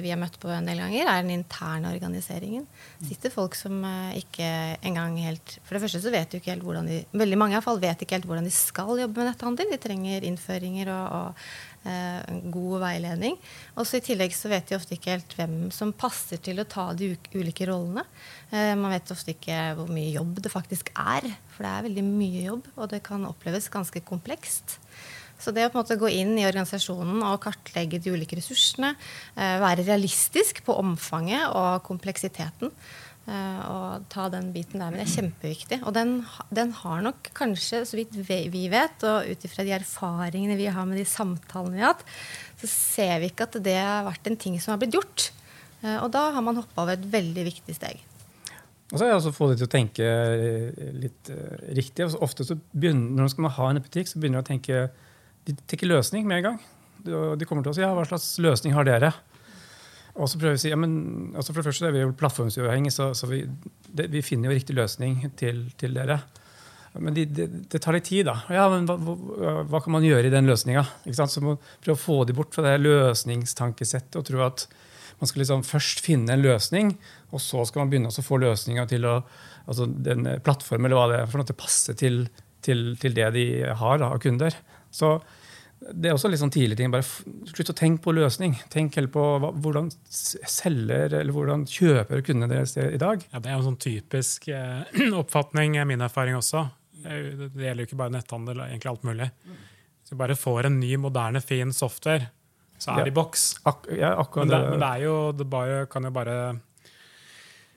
vi 0.00 0.08
har 0.08 0.16
møtt 0.16 0.38
på 0.40 0.48
en 0.48 0.64
del 0.68 0.80
ganger, 0.80 1.04
er 1.04 1.24
den 1.24 1.34
interne 1.34 1.90
organiseringen. 1.92 2.64
sitter 3.04 3.32
folk 3.32 3.54
som 3.58 3.82
eh, 3.84 4.16
ikke 4.22 4.48
engang 4.88 5.18
helt 5.20 5.58
For 5.66 5.76
det 5.76 5.82
første 5.84 6.00
så 6.00 6.12
vet 6.14 6.30
de 6.32 6.40
ikke 6.40 6.54
helt 6.54 6.64
hvordan 6.64 6.88
de 6.88 7.02
Veldig 7.12 7.38
mange 7.38 7.52
i 7.52 7.58
hvert 7.58 7.66
fall 7.66 7.82
vet 7.82 8.00
ikke 8.00 8.16
helt 8.16 8.28
hvordan 8.28 8.48
de 8.48 8.54
skal 8.54 8.94
jobbe 9.02 9.20
med 9.20 9.28
netthandel. 9.30 9.68
De 9.72 9.80
trenger 9.82 10.24
innføringer 10.24 10.92
og, 10.94 11.18
og 11.18 11.90
eh, 11.92 12.40
god 12.54 12.78
veiledning. 12.86 13.36
Også 13.76 14.00
I 14.00 14.06
tillegg 14.06 14.32
så 14.36 14.50
vet 14.52 14.68
de 14.70 14.78
ofte 14.78 14.96
ikke 14.96 15.12
helt 15.12 15.36
hvem 15.36 15.58
som 15.74 15.92
passer 15.92 16.40
til 16.40 16.62
å 16.62 16.68
ta 16.68 16.88
de 16.96 17.12
ulike 17.36 17.68
rollene. 17.68 18.06
Eh, 18.50 18.72
man 18.78 18.94
vet 18.94 19.12
ofte 19.12 19.36
ikke 19.36 19.60
hvor 19.76 19.92
mye 19.92 20.14
jobb 20.14 20.40
det 20.40 20.52
faktisk 20.52 20.92
er. 20.96 21.28
For 21.52 21.66
det 21.66 21.74
er 21.74 21.86
veldig 21.90 22.06
mye 22.08 22.48
jobb, 22.48 22.72
og 22.76 22.90
det 22.92 23.04
kan 23.06 23.28
oppleves 23.28 23.68
ganske 23.72 24.00
komplekst. 24.08 24.78
Så 25.40 25.52
det 25.52 25.66
å 25.66 25.72
på 25.72 25.76
en 25.76 25.84
måte 25.84 25.98
gå 26.00 26.10
inn 26.12 26.34
i 26.40 26.46
organisasjonen 26.48 27.20
og 27.26 27.42
kartlegge 27.44 28.00
de 28.02 28.14
ulike 28.14 28.38
ressursene, 28.38 28.94
eh, 29.36 29.58
være 29.60 29.84
realistisk 29.86 30.62
på 30.64 30.76
omfanget 30.80 31.52
og 31.52 31.84
kompleksiteten, 31.84 32.72
eh, 33.28 33.60
og 33.68 34.06
ta 34.12 34.28
den 34.32 34.52
biten 34.54 34.80
der, 34.80 34.90
men 34.90 35.02
det 35.02 35.06
er 35.06 35.14
kjempeviktig. 35.18 35.82
Og 35.84 35.92
den, 35.92 36.18
den 36.50 36.72
har 36.80 37.04
nok 37.04 37.30
kanskje, 37.36 37.84
så 37.84 38.00
vidt 38.00 38.16
vi 38.16 38.64
vet, 38.72 39.04
og 39.04 39.28
ut 39.28 39.44
ifra 39.44 39.66
de 39.66 39.76
erfaringene 39.76 40.56
vi 40.56 40.72
har 40.72 40.88
med 40.88 41.02
de 41.02 41.04
samtalene 41.04 41.76
vi 41.76 41.84
har 41.84 41.94
hatt, 41.94 42.04
så 42.62 42.72
ser 42.72 43.20
vi 43.20 43.30
ikke 43.30 43.50
at 43.50 43.60
det 43.62 43.76
har 43.76 44.08
vært 44.08 44.30
en 44.30 44.40
ting 44.40 44.56
som 44.58 44.72
har 44.72 44.80
blitt 44.80 44.96
gjort. 44.96 45.30
Eh, 45.84 45.98
og 46.00 46.10
da 46.16 46.30
har 46.32 46.44
man 46.44 46.62
hoppa 46.62 46.86
over 46.86 46.96
et 46.96 47.10
veldig 47.12 47.44
viktig 47.52 47.76
steg. 47.76 48.00
Og 48.86 48.94
så 48.94 49.02
har 49.02 49.10
jeg 49.10 49.18
også 49.18 49.34
fått 49.34 49.50
det 49.50 49.56
til 49.58 49.66
å 49.66 49.72
tenke 49.72 50.10
litt 50.94 51.30
riktig. 51.74 52.06
Ofte 52.22 52.44
så 52.46 52.54
begynner, 52.70 53.10
Når 53.10 53.24
man 53.24 53.32
skal 53.32 53.48
ha 53.56 53.70
en 53.70 53.80
butikk, 53.82 54.06
så 54.06 54.20
begynner 54.20 54.38
man 54.38 54.46
å 54.46 54.46
tenke 54.46 54.84
de 55.46 55.54
tenker 55.68 55.90
løsning 55.90 56.26
med 56.26 56.40
en 56.40 56.46
gang. 56.50 56.60
De 57.06 57.46
kommer 57.46 57.62
til 57.62 57.72
å 57.72 57.76
si 57.76 57.84
ja, 57.84 57.92
hva 57.94 58.06
slags 58.08 58.34
løsning 58.42 58.74
har 58.74 58.86
dere? 58.88 59.12
Og 60.16 60.30
så 60.30 60.40
prøver 60.40 60.56
vi 60.56 60.60
å 60.60 60.62
si, 60.62 60.72
ja, 60.72 60.78
men, 60.80 60.96
altså 61.36 61.52
For 61.52 61.60
det 61.60 61.68
første 61.68 61.88
er 61.90 61.94
vi 61.94 62.02
jo 62.02 62.16
plattformsuavhengige, 62.16 62.94
så, 62.94 63.10
så 63.16 63.28
vi, 63.28 63.42
det, 63.86 64.08
vi, 64.14 64.24
finner 64.24 64.50
jo 64.50 64.56
riktig 64.56 64.76
løsning 64.78 65.20
til, 65.38 65.66
til 65.78 65.96
dere. 65.96 66.18
Men 66.96 67.16
det 67.16 67.26
de, 67.36 67.46
de 67.68 67.80
tar 67.82 67.92
litt 67.92 68.08
tid, 68.08 68.24
da. 68.30 68.38
Ja, 68.52 68.64
men 68.72 68.88
hva, 68.88 68.96
hva 69.68 69.82
kan 69.84 69.92
man 69.92 70.06
gjøre 70.06 70.30
i 70.30 70.32
den 70.32 70.48
løsninga? 70.48 70.86
Prøve 71.04 71.94
å 71.94 72.00
få 72.00 72.22
de 72.24 72.36
bort 72.36 72.56
fra 72.56 72.64
det 72.64 72.78
løsningstankesettet 72.86 74.16
og 74.16 74.24
tro 74.30 74.40
at 74.46 74.64
man 75.20 75.28
skal 75.28 75.42
liksom 75.42 75.64
først 75.64 76.02
finne 76.04 76.32
en 76.34 76.44
løsning, 76.44 76.94
og 77.32 77.40
så 77.40 77.64
skal 77.68 77.84
man 77.84 77.92
begynne 77.92 78.12
å 78.12 78.24
få 78.24 78.40
løsninga 78.40 78.84
til 78.88 79.06
å, 79.08 79.18
altså 79.64 79.86
den 79.88 80.28
plattformen 80.44 80.88
eller 80.88 80.98
hva 80.98 81.06
det 81.12 81.20
er, 81.20 81.30
for 81.30 81.40
noe 81.40 81.48
til 81.48 81.56
å 81.56 81.62
passe 81.62 81.96
til, 81.96 82.18
til, 82.64 82.82
til 83.00 83.16
det 83.16 83.30
de 83.36 83.46
har 83.80 84.00
da, 84.02 84.10
av 84.12 84.20
kunder. 84.24 84.56
Så 84.96 85.18
det 85.76 86.08
er 86.08 86.16
også 86.16 86.30
litt 86.32 86.40
sånn 86.40 86.52
tidlig 86.54 86.78
ting. 86.78 86.92
Bare 86.92 87.04
Slutt 87.50 87.72
å 87.72 87.76
tenke 87.76 88.06
på 88.06 88.14
løsning. 88.16 88.56
Tenk 88.72 88.96
heller 88.96 89.12
på 89.12 89.24
hva, 89.42 89.52
hvordan 89.52 89.90
selger 90.08 91.18
eller 91.20 91.34
hvordan 91.36 91.66
kjøper 91.68 92.24
kundene 92.24 92.48
deres 92.54 92.72
det 92.78 92.88
i 92.96 93.00
dag. 93.00 93.24
Ja, 93.32 93.42
Det 93.42 93.52
er 93.52 93.58
en 93.58 93.66
sånn 93.66 93.80
typisk 93.82 94.48
eh, 94.48 94.86
oppfatning, 95.20 95.76
min 95.88 96.04
erfaring 96.04 96.38
også. 96.38 96.64
Det 96.96 97.60
gjelder 97.60 97.84
jo 97.84 97.88
ikke 97.90 98.00
bare 98.00 98.14
netthandel, 98.16 98.62
egentlig 98.64 98.92
alt 98.94 99.04
mulig. 99.06 99.28
Hvis 99.44 100.14
du 100.14 100.18
bare 100.18 100.38
får 100.38 100.70
en 100.70 100.80
ny, 100.80 100.94
moderne, 101.02 101.42
fin 101.44 101.74
software, 101.76 102.30
så 102.78 102.92
er 102.92 103.04
det 103.04 103.10
ja. 103.10 103.12
i 103.12 103.16
boks. 103.16 103.44
Ak 103.68 103.86
ja, 103.92 104.14
men, 104.16 104.48
det, 104.48 104.62
men 104.70 104.80
det, 104.80 104.90
jo, 105.04 105.14
det 105.36 105.48
bare, 105.50 105.84
kan 105.92 106.08
jo 106.08 106.12
bare 106.16 106.38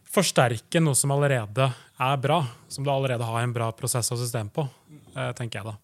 forsterke 0.10 0.82
noe 0.82 0.98
som 0.98 1.14
allerede 1.14 1.68
er 2.00 2.24
bra. 2.24 2.40
Som 2.72 2.88
du 2.88 2.94
allerede 2.94 3.28
har 3.28 3.44
en 3.44 3.54
bra 3.56 3.70
prosess 3.76 4.10
og 4.16 4.24
system 4.24 4.50
på, 4.56 4.66
eh, 5.14 5.32
tenker 5.38 5.62
jeg 5.62 5.72
da. 5.74 5.78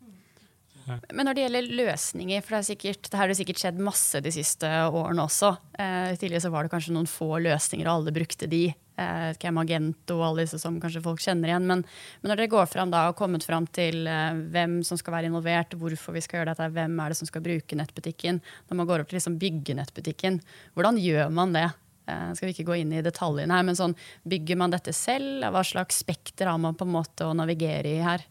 Men 0.86 1.26
når 1.26 1.36
det 1.36 1.44
gjelder 1.46 1.70
løsninger, 1.80 2.42
for 2.46 2.56
det, 2.56 2.62
er 2.62 2.68
sikkert, 2.70 3.08
det 3.10 3.20
har 3.20 3.30
det 3.30 3.38
sikkert 3.40 3.62
skjedd 3.62 3.84
masse 3.84 4.22
de 4.22 4.34
siste 4.34 4.70
årene 4.70 5.26
også. 5.26 5.52
Eh, 5.82 6.14
tidligere 6.14 6.44
så 6.46 6.52
var 6.54 6.66
det 6.66 6.74
kanskje 6.76 6.94
noen 6.94 7.10
få 7.10 7.40
løsninger, 7.42 7.88
og 7.88 8.02
alle 8.02 8.14
brukte 8.16 8.50
de. 8.52 8.68
Eh, 8.96 9.32
Camagento 9.42 10.16
og 10.16 10.26
alle 10.30 10.46
disse 10.46 10.60
som 10.62 10.78
kanskje 10.80 11.02
folk 11.04 11.20
kjenner 11.24 11.52
igjen. 11.52 11.66
Men, 11.68 11.82
men 12.22 12.32
når 12.32 12.40
dere 12.40 12.54
går 12.54 12.70
fram 12.72 12.94
da 12.94 13.08
og 13.10 13.18
kommet 13.20 13.44
fram 13.48 13.68
til 13.76 14.06
eh, 14.08 14.38
hvem 14.54 14.78
som 14.88 15.00
skal 15.02 15.18
være 15.18 15.32
involvert, 15.32 15.76
hvorfor 15.80 16.16
vi 16.16 16.24
skal 16.24 16.42
gjøre 16.42 16.54
dette, 16.54 16.70
hvem 16.78 17.02
er 17.02 17.12
det 17.12 17.20
som 17.20 17.30
skal 17.30 17.44
bruke 17.44 17.80
nettbutikken, 17.80 18.40
når 18.70 18.80
man 18.80 18.92
går 18.92 19.04
opp 19.04 19.12
til 19.12 19.20
liksom 19.20 19.40
bygge 19.42 19.76
nettbutikken, 19.82 20.40
hvordan 20.78 21.02
gjør 21.02 21.34
man 21.34 21.58
det? 21.58 21.68
Eh, 22.06 22.30
skal 22.38 22.48
vi 22.48 22.56
ikke 22.56 22.68
gå 22.70 22.80
inn 22.84 22.94
i 22.94 23.04
detaljene 23.06 23.58
her, 23.58 23.66
men 23.66 23.78
sånn, 23.78 23.98
Bygger 24.30 24.62
man 24.62 24.74
dette 24.74 24.94
selv? 24.96 25.44
Hva 25.50 25.66
slags 25.66 26.00
spekter 26.06 26.50
har 26.52 26.62
man 26.62 26.78
på 26.78 26.86
en 26.88 26.96
måte 26.96 27.28
å 27.28 27.36
navigere 27.38 27.98
i 27.98 28.04
her? 28.06 28.24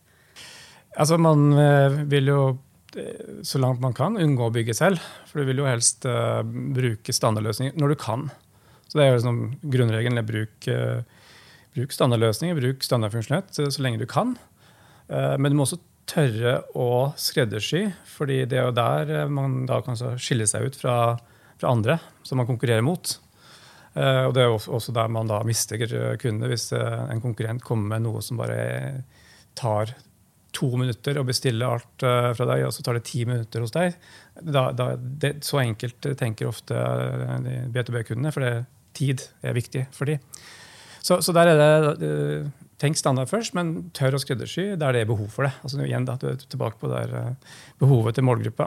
Altså, 0.94 1.18
man 1.18 1.48
eh, 1.58 1.96
vil 2.10 2.30
jo 2.30 2.40
eh, 2.98 3.40
så 3.46 3.58
langt 3.62 3.82
man 3.82 3.96
kan 3.96 4.18
unngå 4.20 4.48
å 4.48 4.54
bygge 4.54 4.76
selv. 4.78 5.02
For 5.30 5.42
du 5.42 5.48
vil 5.50 5.62
jo 5.62 5.68
helst 5.68 6.06
uh, 6.06 6.42
bruke 6.44 7.14
standardløsninger 7.14 7.78
når 7.80 7.94
du 7.94 8.00
kan. 8.00 8.28
Så 8.86 8.98
det 8.98 9.06
er 9.06 9.10
jo 9.10 9.18
liksom 9.18 9.40
grunnregelen. 9.74 10.22
Bruk, 10.28 10.68
uh, 10.70 11.02
bruk 11.74 11.96
standardløsninger, 11.96 12.60
bruk 12.60 12.86
standardfunksjonett 12.86 13.50
så, 13.56 13.66
så 13.74 13.82
lenge 13.82 14.02
du 14.02 14.06
kan. 14.10 14.36
Uh, 15.10 15.34
men 15.34 15.50
du 15.50 15.58
må 15.58 15.66
også 15.66 15.80
tørre 16.06 16.58
å 16.78 17.10
skreddersy, 17.18 17.88
fordi 18.12 18.42
det 18.46 18.60
er 18.60 18.68
jo 18.68 18.76
der 18.76 19.30
man 19.32 19.62
da 19.66 19.80
kan 19.82 19.96
skille 20.20 20.46
seg 20.46 20.68
ut 20.68 20.76
fra, 20.76 21.16
fra 21.56 21.72
andre 21.72 21.96
som 22.28 22.38
man 22.38 22.46
konkurrerer 22.46 22.84
mot. 22.84 23.14
og 23.96 24.34
det 24.36 24.42
er 24.42 24.50
jo 24.50 24.58
også 24.76 24.92
der 24.92 25.08
man 25.08 25.30
da 25.30 25.38
mister 25.48 25.80
kundene, 26.20 26.50
hvis 26.52 26.74
en 26.76 27.22
konkurrent 27.24 27.64
kommer 27.64 27.94
med 27.94 28.04
noe 28.04 28.20
som 28.20 28.36
bare 28.36 28.58
tar 29.56 29.94
to 30.54 30.70
minutter 30.80 31.18
å 31.20 31.26
bestille 31.26 31.68
alt 31.68 32.04
uh, 32.06 32.32
fra 32.36 32.48
deg, 32.52 32.66
og 32.66 32.74
så 32.74 32.84
tar 32.84 32.98
det 32.98 33.06
ti 33.08 33.24
minutter 33.28 33.64
hos 33.64 33.74
deg. 33.74 33.96
Da, 34.40 34.68
da, 34.76 34.92
det, 34.96 35.36
så 35.46 35.60
enkelt 35.62 36.10
tenker 36.20 36.50
ofte 36.50 36.78
uh, 36.78 37.38
B2B-kundene, 37.74 38.32
for 38.34 38.46
det, 38.46 38.54
tid 38.94 39.26
er 39.42 39.56
viktig 39.56 39.88
for 39.94 40.10
dem. 40.10 40.22
Så, 41.04 41.18
så, 41.20 41.34
der 41.36 41.52
er 41.52 41.90
det 41.98 42.12
uh, 42.12 42.52
Tenk 42.82 42.98
standard 42.98 43.30
først, 43.30 43.54
men 43.54 43.68
tør 43.94 44.16
å 44.16 44.18
skreddersy 44.18 44.72
der 44.74 44.96
det 44.96 45.04
er 45.04 45.06
behov 45.08 45.28
for 45.30 45.46
det. 45.46 45.52
Altså 45.62 45.78
igjen 45.86 46.04
da, 46.08 46.16
Du 46.18 46.26
er 46.26 46.40
tilbake 46.42 46.80
på 46.80 46.90
der, 46.90 47.36
behovet 47.80 48.18
til 48.18 48.26
målgruppa. 48.26 48.66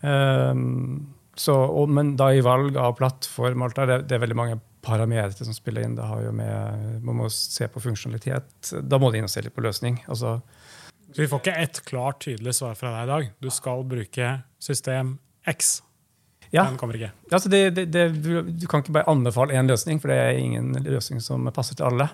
Um, 0.00 1.12
så, 1.36 1.52
og, 1.52 1.90
men 1.92 2.14
da 2.16 2.30
i 2.32 2.40
valg 2.44 2.78
av 2.80 2.94
plattform 2.96 3.66
alt 3.66 3.76
det, 3.76 4.00
det 4.08 4.16
er 4.16 4.22
veldig 4.24 4.38
mange 4.38 4.56
parametere 4.86 5.44
som 5.44 5.56
spiller 5.56 5.84
inn. 5.84 5.96
Det 5.98 6.06
har 6.08 6.22
jo 6.24 6.32
med, 6.36 7.02
Man 7.04 7.20
må 7.20 7.28
se 7.32 7.68
på 7.68 7.82
funksjonalitet. 7.82 8.72
Da 8.82 9.00
må 9.02 9.10
de 9.10 9.20
inn 9.20 9.28
og 9.28 9.32
se 9.32 9.44
litt 9.44 9.54
på 9.56 9.64
løsning. 9.64 10.00
Altså, 10.08 10.38
så 11.16 11.22
vi 11.22 11.28
får 11.28 11.40
ikke 11.40 11.52
ett 11.64 11.78
klart, 11.88 12.18
tydelig 12.20 12.52
svar 12.58 12.74
fra 12.76 12.90
deg 12.92 13.06
i 13.06 13.08
dag. 13.08 13.28
Du 13.40 13.46
skal 13.48 13.86
bruke 13.88 14.32
system 14.60 15.14
X. 15.48 15.78
Ja. 16.50 16.66
Den 16.66 16.76
kommer 16.76 16.98
ikke. 16.98 17.08
Altså 17.30 17.48
det, 17.48 17.70
det, 17.78 17.86
det, 17.94 18.02
du 18.20 18.66
kan 18.68 18.82
ikke 18.84 18.92
bare 18.98 19.08
anbefale 19.08 19.56
én 19.56 19.70
løsning, 19.70 19.96
for 20.02 20.12
det 20.12 20.18
er 20.20 20.36
ingen 20.36 20.76
løsning 20.84 21.24
som 21.24 21.48
passer 21.56 21.78
til 21.78 21.88
alle. 21.88 22.10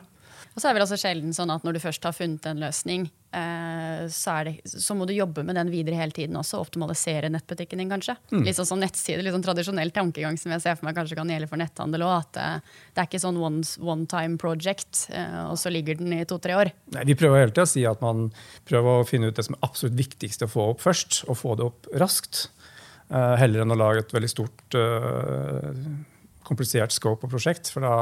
Og 0.53 0.61
så 0.61 0.69
er 0.69 0.73
det 0.73 0.79
vel 0.79 0.85
også 0.85 1.01
sjelden 1.01 1.35
sånn 1.37 1.51
at 1.53 1.65
når 1.65 1.77
du 1.77 1.81
først 1.83 2.05
har 2.07 2.15
funnet 2.17 2.47
en 2.49 2.61
løsning, 2.61 3.07
eh, 3.33 4.03
så, 4.13 4.35
det, 4.47 4.55
så, 4.69 4.97
må 4.99 5.07
du 5.09 5.15
jobbe 5.17 5.45
med 5.47 5.57
den 5.57 5.71
videre 5.73 5.97
hele 5.97 6.15
tiden 6.15 6.37
også. 6.39 6.61
Optimalisere 6.61 7.31
nettbutikken 7.33 7.81
din, 7.81 7.91
kanskje. 7.93 8.19
Mm. 8.35 8.43
Litt 8.47 8.59
sånn 8.59 8.69
som 8.69 8.83
nettside, 8.83 9.25
litt 9.25 9.35
sånn 9.35 9.47
tradisjonell 9.47 9.93
tankegang 9.95 10.37
som 10.41 10.53
jeg 10.55 10.65
ser 10.65 10.77
for 10.79 10.89
meg 10.89 10.99
kanskje 10.99 11.19
kan 11.19 11.33
gjelde 11.33 11.49
for 11.51 11.63
netthandel 11.63 12.07
òg. 12.07 12.15
At 12.19 12.41
eh, 12.43 12.77
det 12.93 13.05
er 13.05 13.11
ikke 13.11 13.23
sånn 13.25 13.41
one, 13.41 13.65
one 13.81 14.09
time 14.13 14.39
project, 14.43 15.07
eh, 15.15 15.41
og 15.47 15.57
så 15.61 15.73
ligger 15.73 16.01
den 16.01 16.13
i 16.19 16.23
to-tre 16.29 16.59
år. 16.59 16.73
Nei, 16.97 17.07
Vi 17.09 17.19
prøver 17.19 17.47
hele 17.47 17.55
tida 17.55 17.67
å 17.69 17.73
si 17.73 17.87
at 17.89 18.05
man 18.05 18.29
prøver 18.69 19.01
å 19.01 19.09
finne 19.09 19.33
ut 19.33 19.41
det 19.41 19.49
som 19.49 19.57
er 19.57 19.67
absolutt 19.69 19.99
viktigste 19.99 20.51
å 20.51 20.53
få 20.53 20.69
opp 20.75 20.85
først, 20.85 21.23
og 21.33 21.41
få 21.41 21.57
det 21.57 21.69
opp 21.71 21.93
raskt. 22.03 22.49
Heller 23.13 23.65
enn 23.65 23.75
å 23.75 23.77
lage 23.77 24.01
et 24.01 24.13
veldig 24.15 24.29
stort, 24.31 24.73
komplisert 26.49 26.95
scope 26.95 27.27
og 27.27 27.33
prosjekt. 27.35 27.69
For 27.69 27.85
da 27.85 27.93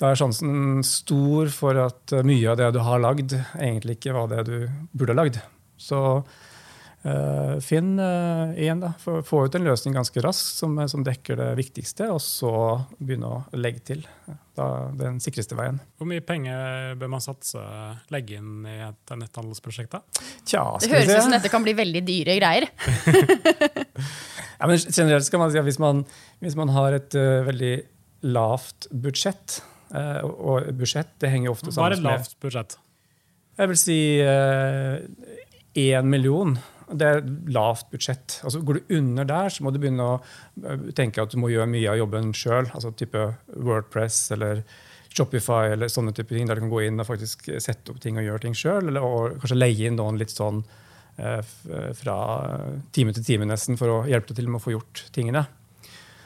da 0.00 0.10
er 0.10 0.18
sjansen 0.18 0.82
stor 0.86 1.50
for 1.54 1.78
at 1.84 2.16
mye 2.26 2.48
av 2.50 2.58
det 2.58 2.72
du 2.74 2.80
har 2.82 3.02
lagd, 3.02 3.36
egentlig 3.54 3.98
ikke 3.98 4.16
var 4.16 4.32
det 4.32 4.42
du 4.48 4.56
burde 4.92 5.14
ha 5.14 5.20
lagd. 5.22 5.38
Så 5.78 6.00
uh, 7.04 7.54
finn 7.62 7.94
uh, 8.00 8.50
igjen, 8.58 8.82
da. 8.82 8.90
Få, 8.98 9.20
få 9.26 9.44
ut 9.46 9.54
en 9.54 9.66
løsning 9.66 9.94
ganske 9.94 10.22
raskt 10.24 10.58
som, 10.58 10.74
som, 10.90 11.04
dekker 11.06 11.38
det 11.38 11.50
viktigste, 11.60 12.08
og 12.10 12.18
så 12.22 12.54
begynne 12.98 13.30
å 13.30 13.42
legge 13.58 13.84
til. 13.92 14.02
Da, 14.54 14.66
den 14.94 15.18
sikreste 15.22 15.56
veien. 15.58 15.80
Hvor 15.98 16.06
mye 16.06 16.22
penger 16.22 16.94
bør 16.98 17.10
man 17.16 17.22
satse, 17.22 17.58
legge 18.14 18.38
inn 18.38 18.66
i 18.70 18.76
et 18.86 19.14
netthandelsprosjekt? 19.18 19.94
da? 19.94 20.26
Tja, 20.46 20.62
det 20.78 20.90
høres 20.92 21.10
ut 21.10 21.26
som 21.26 21.34
dette 21.34 21.50
kan 21.50 21.66
bli 21.66 21.74
veldig 21.74 22.02
dyre 22.06 22.36
greier. 22.38 22.66
ja, 24.58 24.66
men 24.70 24.78
generelt 24.78 25.26
skal 25.26 25.42
man 25.42 25.54
si 25.54 25.58
at 25.62 25.66
hvis 25.66 25.82
man, 25.82 26.02
hvis 26.42 26.58
man 26.58 26.70
har 26.74 26.98
et 26.98 27.18
uh, 27.18 27.42
veldig 27.50 27.76
lavt 28.30 28.88
budsjett, 28.94 29.58
Eh, 29.58 29.73
og 29.94 30.70
budsjett 30.78 31.12
det 31.22 31.30
henger 31.30 31.52
ofte 31.52 31.70
sammen 31.70 31.94
med 31.94 32.02
Hva 32.02 32.10
er 32.14 32.18
et 32.18 32.22
lavt 32.24 32.38
budsjett? 32.42 32.78
Jeg 33.54 33.70
vil 33.70 33.78
si 33.78 33.98
én 34.18 35.98
eh, 35.98 36.06
million. 36.06 36.56
Det 36.90 37.06
er 37.06 37.22
lavt 37.54 37.90
budsjett. 37.92 38.40
Altså, 38.44 38.60
går 38.60 38.80
du 38.80 38.96
under 38.98 39.24
der, 39.28 39.48
så 39.48 39.64
må 39.64 39.72
du 39.72 39.78
begynne 39.82 40.08
å 40.08 40.16
eh, 40.18 40.88
tenke 40.96 41.22
at 41.22 41.32
du 41.32 41.38
må 41.40 41.52
gjøre 41.52 41.70
mye 41.70 41.92
av 41.92 42.00
jobben 42.00 42.34
sjøl. 42.36 42.68
Altså 42.74 42.92
type 42.98 43.22
Wordpress 43.54 44.26
eller 44.34 44.64
Shopify 45.14 45.70
eller 45.76 45.92
sånne 45.92 46.14
type 46.16 46.34
ting, 46.34 46.48
der 46.50 46.58
du 46.58 46.64
kan 46.64 46.72
gå 46.72 46.82
inn 46.88 46.98
og 46.98 47.06
faktisk 47.06 47.46
sette 47.62 47.94
opp 47.94 48.00
ting 48.02 48.18
og 48.18 48.26
gjøre 48.26 48.46
ting 48.46 48.58
sjøl. 48.58 48.90
Og 48.98 49.38
kanskje 49.38 49.60
leie 49.60 49.90
inn 49.90 50.00
noen 50.00 50.18
litt 50.18 50.34
sånn 50.34 50.64
eh, 51.22 51.38
fra 51.94 52.16
time 52.96 53.14
til 53.14 53.26
time 53.26 53.48
nesten 53.48 53.78
for 53.78 54.00
å 54.00 54.00
hjelpe 54.10 54.32
deg 54.32 54.42
til 54.42 54.50
med 54.50 54.58
å 54.58 54.64
få 54.66 54.74
gjort 54.74 55.06
tingene. 55.14 55.46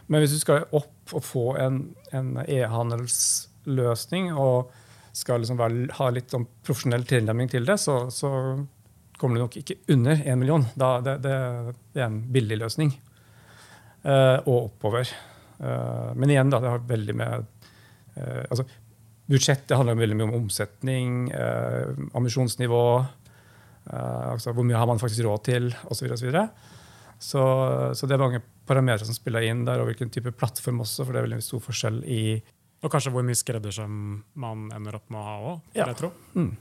Men 0.08 0.24
hvis 0.24 0.32
du 0.32 0.40
skal 0.40 0.64
opp 0.72 1.12
og 1.12 1.24
få 1.24 1.44
en, 1.60 1.82
en 2.16 2.38
e-handels 2.48 3.20
løsning 3.66 4.30
og 4.32 4.72
skal 5.18 5.42
liksom 5.42 5.58
være, 5.58 5.86
ha 5.98 6.08
litt 6.14 6.32
sånn 6.32 6.46
profesjonell 6.64 7.06
tilnærming 7.08 7.50
til 7.50 7.66
det, 7.68 7.78
så, 7.82 8.00
så, 8.14 8.30
kommer 9.18 9.34
du 9.34 9.42
nok 9.42 9.56
ikke 9.58 9.80
under 9.90 10.20
én 10.22 10.38
million. 10.38 10.62
Da, 10.78 11.00
det, 11.02 11.16
det, 11.24 11.36
det, 11.90 11.98
er 11.98 12.04
en 12.06 12.20
billig 12.30 12.60
løsning. 12.60 12.92
Uh, 14.04 14.38
og 14.46 14.68
oppover. 14.68 15.10
Uh, 15.58 16.14
men 16.14 16.30
igjen, 16.30 16.52
da, 16.52 16.60
det 16.62 16.70
har 16.70 16.84
veldig 16.86 17.16
med 17.18 17.48
uh, 18.14 18.44
altså, 18.46 18.62
Budsjett 19.28 19.66
det 19.68 19.76
handler 19.76 19.98
veldig 19.98 20.16
mye 20.16 20.26
om 20.30 20.36
omsetning, 20.38 21.16
ambisjonsnivå, 22.16 22.84
altså 23.92 24.54
hvor 24.56 24.64
mye 24.64 24.78
har 24.80 24.88
man 24.88 25.02
faktisk 25.02 25.26
råd 25.26 25.42
til, 25.44 25.66
osv. 25.84 26.14
Så, 26.14 26.24
videre, 26.24 26.46
og 26.46 27.18
så, 27.18 27.42
så, 27.42 27.42
så 27.92 28.08
det 28.08 28.16
er 28.16 28.22
mange 28.22 28.40
parametere 28.64 29.04
som 29.04 29.18
spiller 29.18 29.44
inn 29.44 29.66
der, 29.66 29.82
og 29.82 29.90
hvilken 29.90 30.08
type 30.14 30.32
plattform 30.32 30.80
også, 30.80 31.04
for 31.04 31.12
det 31.12 31.20
er 31.20 31.26
veldig 31.28 31.44
stor 31.44 31.60
forskjell 31.66 32.00
i 32.08 32.22
og 32.78 32.92
kanskje 32.92 33.12
hvor 33.14 33.26
mye 33.26 33.38
skreddersøm 33.38 33.94
man 34.38 34.68
ender 34.74 34.98
opp 35.00 35.08
med 35.10 35.20
å 35.20 35.26
ha 35.26 35.38
òg? 35.52 35.72
Ja. 35.78 35.88
Mm. 36.34 36.52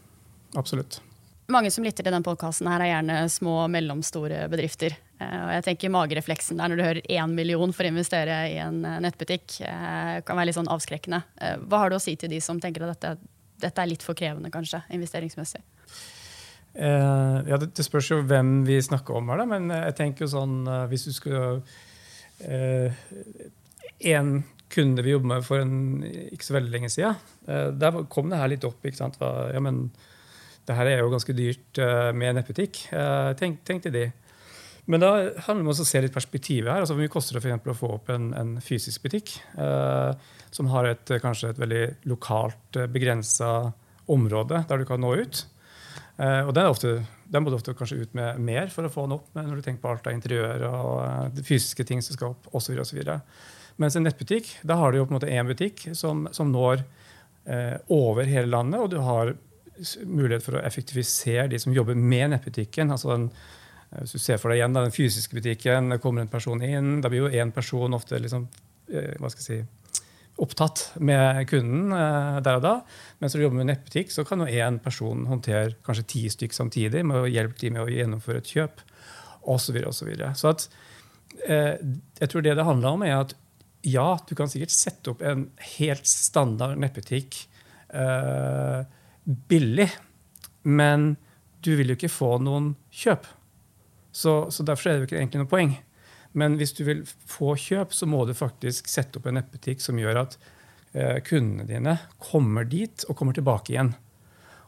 Absolutt. 0.58 1.02
Mange 1.48 1.70
som 1.72 1.86
lytter 1.86 2.04
til 2.04 2.12
denne 2.12 2.26
podkasten, 2.26 2.68
er 2.68 2.90
gjerne 2.90 3.22
små 3.32 3.54
og 3.64 3.70
mellomstore 3.72 4.48
bedrifter. 4.52 4.98
Eh, 5.22 5.38
og 5.46 5.52
jeg 5.56 5.66
tenker 5.70 5.94
Magerefleksen 5.94 6.60
der 6.60 6.74
når 6.74 6.80
du 6.80 6.84
hører 6.84 7.08
én 7.08 7.36
million 7.38 7.72
for 7.76 7.88
å 7.88 7.92
investere 7.94 8.42
i 8.52 8.58
en 8.60 8.82
eh, 8.84 8.98
nettbutikk, 9.06 9.62
eh, 9.64 10.18
kan 10.28 10.40
være 10.40 10.50
litt 10.50 10.58
sånn 10.58 10.72
avskrekkende. 10.74 11.22
Hva 11.64 11.84
har 11.84 11.94
du 11.94 11.98
å 12.00 12.04
si 12.04 12.18
til 12.20 12.34
de 12.34 12.42
som 12.44 12.60
tenker 12.60 12.84
at 12.84 12.98
dette, 12.98 13.32
dette 13.64 13.84
er 13.84 13.92
litt 13.94 14.04
for 14.04 14.18
krevende, 14.18 14.52
kanskje, 14.52 14.82
investeringsmessig? 14.98 15.64
Eh, 16.74 17.38
ja, 17.48 17.62
det, 17.62 17.72
det, 17.78 17.86
spørs 17.88 18.12
jo 18.12 18.20
hvem 18.28 18.60
vi 18.68 18.82
snakker 18.84 19.16
om 19.22 19.32
her, 19.32 19.46
da. 19.46 19.48
Men 19.54 19.72
jeg 19.72 19.96
tenker 19.98 20.26
jo 20.26 20.34
sånn 20.36 20.60
Hvis 20.92 21.08
du 21.08 21.14
skulle 21.16 21.64
eh, 22.46 23.08
En 24.12 24.36
kunde 24.74 25.04
vi 25.06 25.14
jobbe 25.14 25.32
med 25.32 25.46
for 25.48 25.64
en, 25.64 26.04
ikke 26.04 26.48
så 26.48 26.58
veldig 26.58 26.74
lenge 26.74 26.92
siden. 26.92 27.18
Eh, 27.48 27.70
der 27.80 28.04
kom 28.12 28.32
det 28.32 28.40
her 28.42 28.52
litt 28.52 28.68
opp. 28.68 28.80
ikke 28.86 29.00
sant? 29.00 29.20
Ja, 29.22 29.62
men 29.64 29.88
det 30.68 30.76
her 30.76 30.90
er 30.92 31.02
jo 31.02 31.12
ganske 31.14 31.36
dyrt 31.36 31.82
eh, 31.82 32.12
med 32.14 32.38
nettbutikk. 32.38 32.86
Eh, 32.92 33.34
tenk, 33.40 33.62
tenkte 33.68 33.94
de. 33.94 34.08
Men 34.88 35.04
da 35.04 35.12
handler 35.48 35.66
det 35.66 35.68
om 35.68 35.74
å 35.74 35.88
se 35.88 36.02
litt 36.04 36.16
perspektivet 36.16 36.72
her. 36.72 36.84
altså 36.84 36.96
Hvor 36.96 37.04
mye 37.04 37.12
koster 37.12 37.38
det 37.38 37.44
for 37.44 37.74
å 37.74 37.78
få 37.82 37.92
opp 37.98 38.12
en, 38.14 38.32
en 38.38 38.56
fysisk 38.64 39.04
butikk 39.04 39.36
eh, 39.60 40.32
som 40.56 40.72
har 40.72 40.88
et, 40.88 41.18
kanskje 41.24 41.52
et 41.52 41.60
veldig 41.60 41.84
lokalt 42.08 42.80
begrensa 42.92 43.74
område 44.08 44.64
der 44.70 44.80
du 44.80 44.88
kan 44.88 45.04
nå 45.04 45.16
ut? 45.20 45.44
Eh, 46.18 46.48
og 46.48 46.54
den, 46.58 46.66
ofte, 46.66 46.96
den, 47.30 47.44
må 47.44 47.52
du 47.52 47.60
ofte 47.60 47.76
kanskje 47.78 48.00
ut 48.02 48.16
med 48.18 48.40
mer 48.42 48.72
for 48.74 48.88
å 48.88 48.92
få 48.92 49.06
den 49.06 49.20
opp 49.20 49.36
når 49.38 49.60
du 49.60 49.66
tenker 49.66 49.84
på 49.84 49.92
alt 49.92 50.08
av 50.10 50.16
interiør 50.16 50.64
og 50.72 50.94
uh, 51.04 51.44
fysiske 51.46 51.86
ting 51.86 52.02
som 52.02 52.18
skal 52.18 52.34
opp, 52.34 52.48
osv. 52.58 52.80
Mens 53.78 53.96
en 53.96 54.08
nettbutikk, 54.08 54.50
da 54.66 54.80
har 54.80 54.92
du 54.92 55.00
jo 55.00 55.06
på 55.06 55.14
en 55.14 55.20
måte 55.20 55.30
én 55.32 55.50
butikk 55.50 55.90
som, 55.98 56.26
som 56.34 56.50
når 56.54 56.82
eh, 57.46 57.76
over 57.94 58.26
hele 58.26 58.50
landet, 58.50 58.82
og 58.82 58.90
du 58.94 58.98
har 59.06 59.36
mulighet 60.06 60.46
for 60.46 60.58
å 60.58 60.64
effektivisere 60.66 61.48
de 61.52 61.60
som 61.62 61.76
jobber 61.76 61.98
med 61.98 62.32
nettbutikken. 62.34 62.92
altså 62.92 63.14
den, 63.14 63.30
eh, 63.92 64.00
hvis 64.02 64.18
du 64.18 64.20
ser 64.20 64.38
for 64.42 64.50
deg 64.50 64.62
igjen 64.62 64.74
da, 64.74 64.86
den 64.86 64.96
fysiske 64.96 65.38
butikken, 65.38 65.90
det 65.94 66.02
kommer 66.02 66.22
en 66.22 66.32
person 66.32 66.64
inn. 66.64 67.02
Da 67.02 67.10
blir 67.10 67.28
jo 67.28 67.34
én 67.34 67.54
person 67.54 67.94
ofte 67.94 68.20
liksom, 68.20 68.48
eh, 68.90 69.14
hva 69.20 69.30
skal 69.30 69.44
jeg 69.44 69.66
si, 69.66 69.88
opptatt 70.38 71.00
med 71.02 71.48
kunden 71.50 71.94
eh, 71.94 72.42
der 72.46 72.60
og 72.60 72.66
da. 72.66 72.76
Mens 73.20 73.34
når 73.34 73.40
du 73.40 73.46
jobber 73.48 73.62
med 73.62 73.72
nettbutikk, 73.72 74.12
så 74.14 74.26
kan 74.26 74.42
jo 74.44 74.50
én 74.50 74.80
person 74.82 75.26
håndtere 75.30 75.78
kanskje 75.86 76.08
ti 76.14 76.28
stykk 76.30 76.54
samtidig 76.54 77.06
med 77.06 77.24
å 77.24 77.30
hjelpe 77.30 77.60
dem 77.62 77.78
med 77.78 77.86
å 77.86 77.94
gjennomføre 77.94 78.44
et 78.44 78.54
kjøp. 78.54 78.86
Og 79.48 79.62
så, 79.64 79.72
videre, 79.72 79.94
og 79.94 79.96
så, 79.96 80.06
videre. 80.06 80.34
så 80.36 80.52
eh, 81.48 81.78
jeg 82.20 82.30
tror 82.30 82.44
det 82.44 82.58
det 82.58 82.66
handler 82.68 82.98
om, 82.98 83.06
er 83.06 83.22
at 83.22 83.36
ja, 83.82 84.18
du 84.28 84.36
kan 84.36 84.50
sikkert 84.50 84.74
sette 84.74 85.14
opp 85.14 85.22
en 85.22 85.48
helt 85.78 86.08
standard 86.10 86.80
nettbutikk 86.82 87.40
uh, 87.94 88.84
billig, 89.26 89.90
men 90.64 91.16
du 91.64 91.74
vil 91.78 91.92
jo 91.92 91.98
ikke 91.98 92.12
få 92.12 92.38
noen 92.44 92.74
kjøp. 92.94 93.28
Så, 94.12 94.50
så, 94.52 94.66
derfor 94.66 94.90
er 94.90 94.96
det 94.96 95.04
jo 95.04 95.10
ikke 95.12 95.20
egentlig 95.22 95.44
noe 95.44 95.52
poeng. 95.52 95.76
Men 96.38 96.58
hvis 96.60 96.74
du 96.78 96.84
vil 96.88 97.04
få 97.06 97.56
kjøp, 97.60 97.94
så 97.94 98.10
må 98.10 98.24
du 98.26 98.34
faktisk 98.38 98.90
sette 98.90 99.20
opp 99.20 99.30
en 99.30 99.38
nettbutikk 99.40 99.82
som 99.84 100.00
gjør 100.00 100.24
at 100.26 100.38
uh, 100.42 101.18
kundene 101.26 101.68
dine 101.70 101.98
kommer 102.22 102.68
dit 102.68 103.06
og 103.08 103.18
kommer 103.20 103.38
tilbake 103.38 103.76
igjen. 103.76 103.94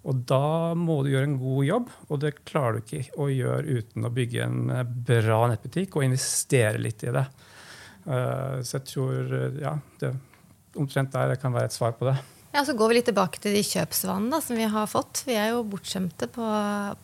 Og 0.07 0.23
da 0.29 0.73
må 0.79 1.01
du 1.03 1.11
gjøre 1.11 1.27
en 1.27 1.39
god 1.41 1.63
jobb, 1.67 1.89
og 2.07 2.21
det 2.23 2.37
klarer 2.47 2.77
du 2.77 2.85
ikke 2.85 3.19
å 3.19 3.27
gjøre 3.33 3.79
uten 3.79 4.07
å 4.07 4.13
bygge 4.15 4.45
en 4.45 4.61
bra 5.05 5.41
nettbutikk 5.51 5.97
og 5.97 6.05
investere 6.07 6.79
litt 6.79 7.03
i 7.03 7.11
det. 7.13 7.25
Eh, 8.07 8.59
så 8.63 8.77
jeg 8.77 8.87
tror 8.89 9.33
eh, 9.35 9.61
ja, 9.63 9.75
det 10.01 10.13
omtrent 10.79 11.13
der 11.13 11.35
kan 11.41 11.53
være 11.55 11.71
et 11.71 11.75
svar 11.75 11.95
på 11.97 12.07
det. 12.09 12.17
Ja, 12.53 12.63
Så 12.65 12.73
går 12.73 12.89
vi 12.89 12.97
litt 12.97 13.09
tilbake 13.09 13.41
til 13.41 13.53
de 13.53 13.61
kjøpsvanene 13.65 14.41
som 14.41 14.57
vi 14.57 14.65
har 14.69 14.89
fått. 14.89 15.23
Vi 15.27 15.37
er 15.37 15.51
jo 15.53 15.65
bortskjemte 15.69 16.29
på, 16.33 16.45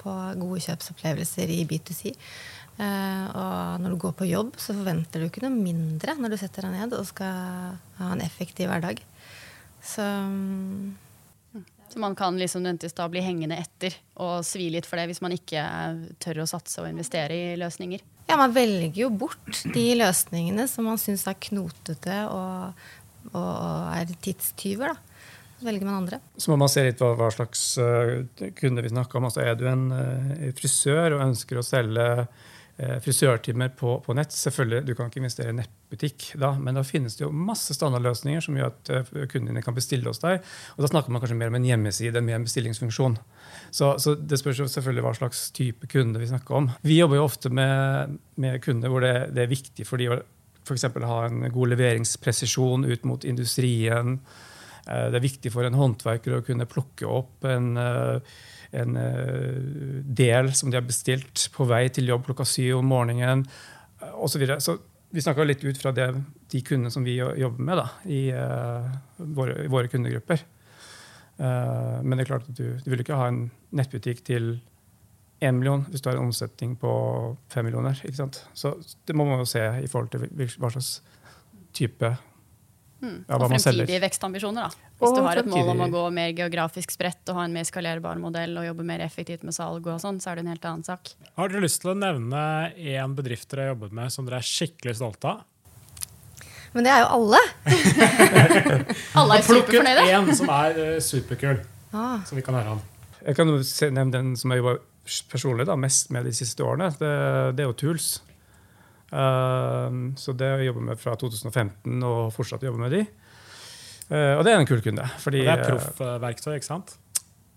på 0.02 0.14
gode 0.42 0.62
kjøpsopplevelser 0.66 1.52
i 1.54 1.62
B2C. 1.70 2.16
Uh, 2.76 2.84
eh, 2.84 3.28
og 3.30 3.84
når 3.84 3.94
du 3.94 4.00
går 4.02 4.16
på 4.20 4.28
jobb, 4.28 4.56
så 4.60 4.74
forventer 4.76 5.22
du 5.22 5.30
ikke 5.30 5.46
noe 5.46 5.54
mindre 5.54 6.18
når 6.20 6.34
du 6.34 6.40
setter 6.42 6.66
deg 6.66 6.74
ned 6.76 6.96
og 6.98 7.06
skal 7.08 7.78
ha 8.00 8.10
en 8.12 8.24
effektiv 8.26 8.72
hverdag. 8.72 9.00
Så, 9.86 10.02
um, 10.02 10.98
så 11.94 12.02
man 12.02 12.18
kan 12.18 12.42
liksom 12.42 12.66
da 12.66 13.08
bli 13.12 13.22
hengende 13.24 13.62
etter 13.62 13.94
og 14.18 14.42
svi 14.44 14.72
litt 14.74 14.90
for 14.90 15.00
det 15.00 15.12
hvis 15.12 15.22
man 15.24 15.38
ikke 15.38 15.62
tør 16.20 16.42
å 16.44 16.50
satse 16.50 16.82
og 16.82 16.90
investere 16.90 17.38
i 17.38 17.56
løsninger? 17.62 18.02
Ja, 18.26 18.38
man 18.40 18.54
velger 18.56 19.04
jo 19.06 19.10
bort 19.14 19.64
de 19.74 19.86
løsningene 20.00 20.66
som 20.70 20.88
man 20.90 20.98
syns 21.02 21.28
er 21.30 21.38
knotete 21.48 22.24
og, 22.34 22.88
og 23.32 23.92
er 23.94 24.16
tidstyver. 24.26 24.96
da. 24.96 25.16
Så 25.56 25.68
velger 25.70 25.88
man 25.88 26.02
andre. 26.02 26.20
Så 26.38 26.52
må 26.52 26.58
man 26.60 26.72
se 26.72 26.84
litt 26.84 27.00
hva, 27.00 27.14
hva 27.16 27.30
slags 27.32 27.62
uh, 27.80 28.26
kunde 28.58 28.84
vi 28.84 28.92
snakker 28.92 29.20
om. 29.20 29.30
Altså, 29.30 29.44
er 29.46 29.56
du 29.60 29.64
en 29.70 29.86
uh, 29.94 30.50
frisør 30.58 31.16
og 31.16 31.24
ønsker 31.30 31.62
å 31.62 31.66
selge 31.66 32.08
eh, 32.26 32.44
frisørtimer 32.76 33.70
på, 33.78 33.94
på, 34.04 34.14
nett. 34.18 34.34
Selvfølgelig, 34.36 34.84
Du 34.86 34.96
kan 34.96 35.08
ikke 35.08 35.22
investere 35.22 35.54
i 35.54 35.56
nettbutikk, 35.56 36.26
da, 36.42 36.52
men 36.60 36.76
da 36.76 36.84
finnes 36.84 37.16
det 37.16 37.24
jo 37.24 37.32
masse 37.32 37.74
standardløsninger 37.78 38.44
som 38.44 38.58
gjør 38.60 38.74
at 38.74 38.92
uh, 38.92 39.12
kundene 39.32 39.54
dine 39.54 39.64
kan 39.64 39.78
bestille 39.78 40.12
hos 40.12 40.20
deg. 40.20 40.44
Og 40.76 40.84
Da 40.84 40.90
snakker 40.92 41.14
man 41.14 41.24
kanskje 41.24 41.38
mer 41.40 41.54
om 41.54 41.56
en 41.56 41.68
hjemmeside 41.70 42.20
med 42.22 42.36
en 42.36 42.48
bestillingsfunksjon. 42.48 43.16
Så, 43.72 43.94
så, 44.04 44.16
Det 44.16 44.40
spørs 44.42 44.60
jo 44.60 44.68
selvfølgelig 44.72 45.06
hva 45.06 45.14
slags 45.16 45.46
type 45.56 45.88
kunde 45.92 46.20
vi 46.20 46.28
snakker 46.32 46.60
om. 46.60 46.68
Vi 46.84 47.00
jobber 47.00 47.22
jo 47.22 47.28
ofte 47.30 47.50
med, 47.50 48.18
med 48.36 48.60
kunder 48.66 48.92
hvor 48.92 49.06
det, 49.06 49.14
det 49.36 49.46
er 49.46 49.54
viktig 49.54 49.88
for 49.88 50.02
de 50.02 50.12
å 50.12 50.20
f.eks. 50.66 50.88
ha 51.06 51.20
en 51.30 51.46
god 51.54 51.76
leveringspresisjon 51.76 52.90
ut 52.90 53.08
mot 53.08 53.24
industrien. 53.24 54.20
Uh, 54.84 55.08
det 55.14 55.22
er 55.22 55.28
viktig 55.30 55.54
for 55.54 55.64
en 55.64 55.80
håndverker 55.80 56.42
å 56.42 56.44
kunne 56.44 56.68
plukke 56.68 57.08
opp 57.08 57.48
en 57.48 57.72
uh, 57.80 58.36
en 58.76 58.98
eh, 59.00 60.02
del 60.18 60.52
som 60.58 60.72
de 60.72 60.80
har 60.80 60.88
bestilt 60.88 61.48
på 61.56 61.68
vei 61.70 61.88
til 61.94 62.12
jobb 62.12 62.28
klokka 62.28 62.48
syv 62.48 62.82
om 62.82 62.92
morgenen 62.92 63.46
osv. 64.14 64.36
Så, 64.36 64.42
videre. 64.42 64.60
så 64.62 64.78
vi 65.16 65.24
snakka 65.24 65.46
litt 65.48 65.64
ut 65.64 65.80
fra 65.80 65.94
det, 65.96 66.10
de 66.52 66.62
kundene 66.66 66.92
som 66.92 67.06
vi 67.06 67.16
jobber 67.18 67.64
med 67.64 67.80
da, 67.80 67.86
i, 68.12 68.22
uh, 68.36 68.90
våre, 69.16 69.68
våre, 69.72 69.88
kundegrupper. 69.92 70.44
Uh, 71.40 72.04
men 72.04 72.18
det 72.18 72.26
er 72.26 72.32
klart 72.34 72.50
at 72.52 72.58
du, 72.58 72.66
du 72.84 72.90
vil 72.92 73.04
ikke 73.04 73.20
ha 73.20 73.30
en 73.32 73.46
nettbutikk 73.76 74.26
til 74.28 74.58
én 75.44 75.56
million 75.56 75.84
hvis 75.92 76.04
du 76.04 76.10
har 76.10 76.20
en 76.20 76.28
omsetning 76.28 76.76
på 76.80 76.92
fem 77.52 77.68
millioner. 77.68 78.00
ikke 78.04 78.20
sant? 78.20 78.42
Så 78.54 78.76
det 79.08 79.16
må 79.16 79.28
man 79.28 79.40
jo 79.44 79.50
se 79.50 79.64
i 79.84 79.90
forhold 79.92 80.12
til 80.14 80.28
hva 80.60 80.72
slags 80.74 80.98
type 81.76 82.12
Mm. 83.04 83.18
Ja, 83.28 83.38
og 83.38 83.50
fremtidige 83.52 84.00
vekstambisjoner. 84.02 84.70
da. 84.70 84.92
Hvis 85.00 85.10
og 85.10 85.18
du 85.18 85.26
har 85.26 85.42
et 85.42 85.50
mål 85.52 85.74
om 85.74 85.84
å 85.86 85.90
gå 85.92 86.04
mer 86.16 86.32
geografisk 86.38 86.94
spredt 86.96 87.32
og 87.32 87.40
ha 87.40 87.48
en 87.48 87.56
mer 87.56 87.68
skalerbar 87.68 88.20
modell 88.22 88.56
og 88.62 88.68
jobbe 88.70 88.86
mer 88.88 89.04
effektivt 89.06 89.44
med 89.48 89.56
salg, 89.58 89.86
og 89.86 90.00
sånn, 90.02 90.22
så 90.24 90.32
er 90.32 90.40
det 90.40 90.46
en 90.46 90.54
helt 90.54 90.70
annen 90.70 90.88
sak. 90.88 91.12
Har 91.36 91.52
dere 91.52 91.66
lyst 91.66 91.84
til 91.84 91.92
å 91.92 91.98
nevne 92.00 92.40
én 92.76 93.18
bedrift 93.18 93.50
dere 93.52 93.68
har 93.68 93.76
jobbet 93.76 94.00
med 94.00 94.16
som 94.16 94.28
dere 94.28 94.40
er 94.42 94.48
skikkelig 94.48 94.98
stolte 95.02 95.36
av? 95.36 95.44
Men 96.76 96.88
det 96.88 96.92
er 96.92 97.06
jo 97.06 97.12
alle. 97.16 97.40
alle 99.20 99.38
er 99.38 99.46
superfornøyde. 99.48 100.02
Plukk 100.02 100.10
ut 100.10 100.18
én 100.18 100.40
som 100.40 100.50
er 100.52 100.80
uh, 100.80 100.98
superkul, 101.04 101.62
ah. 101.96 102.20
som 102.28 102.36
vi 102.36 102.44
kan 102.44 102.58
høre 102.58 102.76
om. 102.76 102.82
Jeg 103.26 103.38
kan 103.38 103.48
nevne 103.48 104.12
den 104.12 104.34
som 104.40 104.52
jeg 104.52 104.60
jobber 104.60 104.82
personlig 105.32 105.68
da, 105.70 105.78
mest 105.80 106.12
med 106.12 106.28
de 106.28 106.34
siste 106.36 106.66
årene. 106.66 106.90
Det, 107.00 107.12
det 107.56 107.64
er 107.64 107.70
jo 107.70 107.78
Tools. 107.80 108.10
Uh, 109.16 110.12
så 110.20 110.34
det 110.36 110.50
har 110.50 110.60
jeg 110.60 110.72
jobbet 110.72 110.88
med 110.90 111.00
fra 111.00 111.16
2015 111.20 112.04
og 112.04 112.34
fortsatt 112.36 112.66
jobber 112.68 112.84
med 112.84 112.96
de. 112.98 113.02
Uh, 114.10 114.36
og 114.36 114.46
det 114.46 114.54
er 114.54 114.60
en 114.60 114.70
kul 114.70 114.84
kunde. 114.84 115.08
Fordi, 115.24 115.46
og 115.46 115.50
det 115.50 115.56
er 115.56 115.70
proffverktøy, 115.70 116.56
ikke 116.58 116.68
sant? 116.68 116.98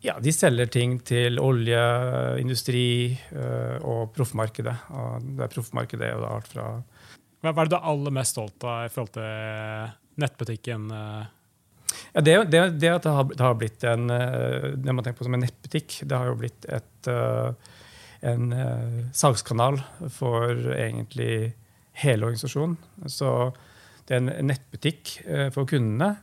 Ja, 0.05 0.15
de 0.23 0.31
selger 0.31 0.69
ting 0.71 1.01
til 1.03 1.41
olje, 1.43 1.81
industri 2.39 2.85
uh, 3.33 3.79
og 3.83 4.13
proffmarkedet. 4.15 4.77
Og 4.95 5.33
det 5.41 5.51
proffmarkedet 5.57 6.07
er 6.07 6.15
jo 6.15 6.23
da 6.23 6.37
alt 6.37 6.53
fra 6.53 6.69
Hva 7.43 7.51
er 7.51 7.59
det 7.59 7.73
du 7.75 7.81
er 7.81 7.91
aller 7.95 8.15
mest 8.15 8.37
stolt 8.37 8.69
av 8.69 8.87
i 8.87 8.93
forhold 8.95 9.17
til 9.19 10.23
nettbutikken? 10.23 10.87
Ja, 12.13 12.23
det, 12.23 12.37
det, 12.53 12.63
det 12.79 12.93
at 12.93 13.03
det 13.03 13.17
har, 13.17 13.27
det 13.33 13.43
har, 13.43 13.59
blitt 13.59 13.85
en 13.87 14.07
det 14.09 14.93
man 14.93 15.03
tenker 15.03 15.21
på 15.21 15.27
som 15.27 15.37
en 15.39 15.45
nettbutikk, 15.47 16.01
det 16.05 16.19
har 16.19 16.31
jo 16.31 16.39
blitt 16.39 16.67
et 16.69 17.11
en 18.27 18.53
uh, 18.53 19.01
salgskanal 19.15 19.81
for 20.15 20.73
egentlig 20.75 21.55
hele 22.03 22.29
organisasjonen. 22.29 22.77
Så 23.07 23.53
det 24.09 24.17
er 24.17 24.23
en 24.23 24.49
nettbutikk 24.51 25.15
uh, 25.29 25.49
for 25.55 25.69
kundene. 25.71 26.17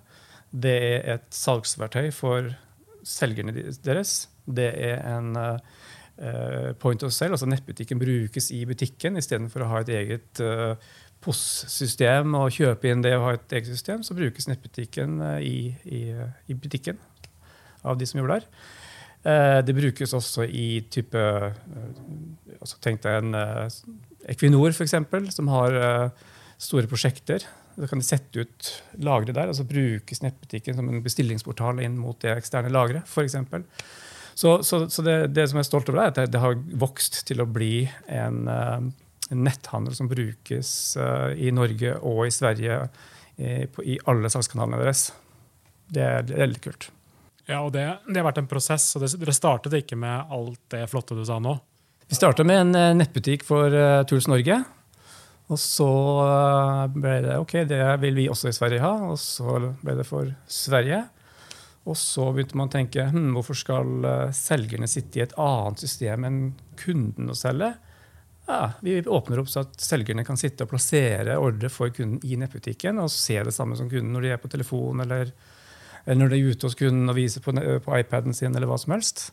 Det 0.51 0.75
er 0.75 1.09
et 1.15 1.27
salgsverktøy 1.35 2.11
for 2.15 2.51
selgerne 3.05 3.53
deres. 3.85 4.27
Det 4.45 4.69
er 4.73 5.01
en 5.15 5.33
uh, 5.37 6.73
point 6.79 7.03
of 7.03 7.11
sale, 7.11 7.35
altså 7.35 7.49
nettbutikken 7.49 7.99
brukes 7.99 8.51
i 8.55 8.61
butikken 8.67 9.19
istedenfor 9.19 9.65
å 9.65 9.71
ha 9.73 9.81
et 9.83 9.89
eget 9.97 10.39
POS-system 11.25 12.37
og 12.39 12.53
kjøpe 12.55 12.87
inn 12.87 13.03
det 13.03 13.11
og 13.17 13.25
ha 13.25 13.33
et 13.35 13.55
eget 13.57 13.67
system, 13.67 13.99
så 13.99 14.15
brukes 14.15 14.47
nettbutikken 14.47 15.19
i, 15.43 15.73
i, 15.83 16.05
i 16.47 16.55
butikken 16.55 17.01
av 17.83 17.99
de 17.99 18.07
som 18.07 18.21
jobber 18.21 18.37
der. 18.37 18.47
Eh, 19.25 19.59
det 19.65 19.73
brukes 19.73 20.13
også 20.13 20.45
i 20.45 20.85
type 20.93 21.17
eh, 21.17 21.53
altså 22.59 22.77
Tenk 22.83 23.01
deg 23.01 23.23
en 23.23 23.37
eh, 23.39 23.77
Equinor, 24.29 24.73
f.eks., 24.73 24.95
som 25.33 25.49
har 25.53 25.75
store 26.61 26.89
prosjekter. 26.89 27.43
Da 27.75 27.89
kan 27.89 28.01
de 28.01 28.07
sette 28.07 28.41
ut 28.41 28.69
lagre 29.05 29.35
der, 29.35 29.51
og 29.51 29.57
så 29.57 29.65
brukes 29.69 30.23
nettbutikken 30.23 30.77
som 30.77 30.89
en 30.89 31.03
bestillingsportal 31.05 31.81
inn 31.85 31.97
mot 32.01 32.17
det 32.23 32.33
eksterne 32.33 32.71
lageret, 32.73 33.05
f.eks. 33.05 33.37
Så, 34.35 34.55
så, 34.65 34.81
så 34.89 35.05
det, 35.05 35.15
det, 35.35 35.45
som 35.47 35.59
jeg 35.59 35.67
er 35.67 35.69
stolt 35.69 35.91
over, 35.91 36.01
er 36.01 36.15
at 36.15 36.31
det, 36.33 36.41
har 36.41 36.57
vokst 36.73 37.21
til 37.29 37.43
å 37.43 37.47
bli 37.47 37.85
en, 38.09 38.49
en, 38.49 38.89
netthandel 39.29 39.93
som 39.97 40.09
brukes 40.09 40.71
i 41.37 41.53
Norge 41.53 41.93
og 42.01 42.25
i 42.25 42.33
Sverige 42.33 42.81
i, 43.37 43.53
på, 43.69 43.85
i 43.85 43.99
alle 44.09 44.33
salgskanalene 44.33 44.81
deres. 44.81 45.07
Det 45.93 46.03
er, 46.03 46.49
litt 46.49 46.65
kult. 46.65 46.89
Ja, 47.45 47.61
og 47.61 47.73
det, 47.75 47.85
det, 48.07 48.17
har 48.17 48.25
vært 48.27 48.41
en 48.41 48.49
prosess. 48.49 48.87
og 48.97 49.05
Dere 49.05 49.35
startet 49.35 49.77
ikke 49.77 49.97
med 49.99 50.33
alt 50.33 50.61
det 50.73 50.85
flotte 50.89 51.17
du 51.17 51.23
sa 51.27 51.37
nå? 51.41 51.53
Vi 52.09 52.17
startet 52.17 52.45
med 52.45 52.61
en 52.61 52.77
eh, 52.77 52.95
nettbutikk 52.97 53.45
for 53.45 53.73
uh, 53.73 54.01
Tools 54.09 54.27
Norge. 54.29 54.59
Og 55.53 55.61
så 55.61 55.89
uh, 56.25 56.85
ble 56.89 57.19
det 57.25 57.37
ok, 57.41 57.59
det 57.69 57.81
vil 58.01 58.17
vi 58.17 58.29
også 58.31 58.49
i 58.49 58.57
Sverige 58.57 58.81
ha. 58.85 58.93
Og 59.11 59.19
så 59.21 59.59
ble 59.81 59.97
det 59.99 60.07
for 60.09 60.31
Sverige. 60.49 61.03
Og 61.85 61.97
så 62.01 62.31
begynte 62.33 62.57
man 62.57 62.71
å 62.71 62.73
tenke 62.73 63.09
hm, 63.11 63.33
hvorfor 63.37 63.57
skal 63.57 64.07
selgerne 64.33 64.89
sitte 64.89 65.19
i 65.19 65.25
et 65.27 65.35
annet 65.37 65.83
system 65.85 66.25
enn 66.25 66.39
kunden 66.81 67.29
å 67.29 67.37
selge? 67.37 67.75
Ja, 68.45 68.71
vi 68.81 69.01
åpner 69.01 69.41
opp 69.41 69.49
så 69.49 69.63
at 69.65 69.77
selgerne 69.81 70.25
kan 70.25 70.37
sitte 70.37 70.65
og 70.65 70.71
plassere 70.73 71.37
ordre 71.41 71.69
for 71.73 71.93
kunden 71.93 72.21
i 72.25 72.37
nettbutikken 72.37 73.01
og 73.01 73.13
se 73.13 73.39
det 73.41 73.53
samme 73.53 73.77
som 73.77 73.89
kunden 73.89 74.13
når 74.13 74.25
de 74.25 74.33
er 74.35 74.41
på 74.41 74.51
telefon 74.53 75.01
eller 75.01 75.31
eller 76.05 76.21
når 76.21 76.33
de 76.33 76.39
er 76.39 76.53
ute 76.53 76.69
og 76.69 77.15
viser 77.17 77.41
på, 77.41 77.53
på 77.55 77.97
iPaden 77.97 78.35
sin, 78.37 78.55
eller 78.55 78.69
hva 78.69 78.77
som 78.81 78.93
helst. 78.95 79.31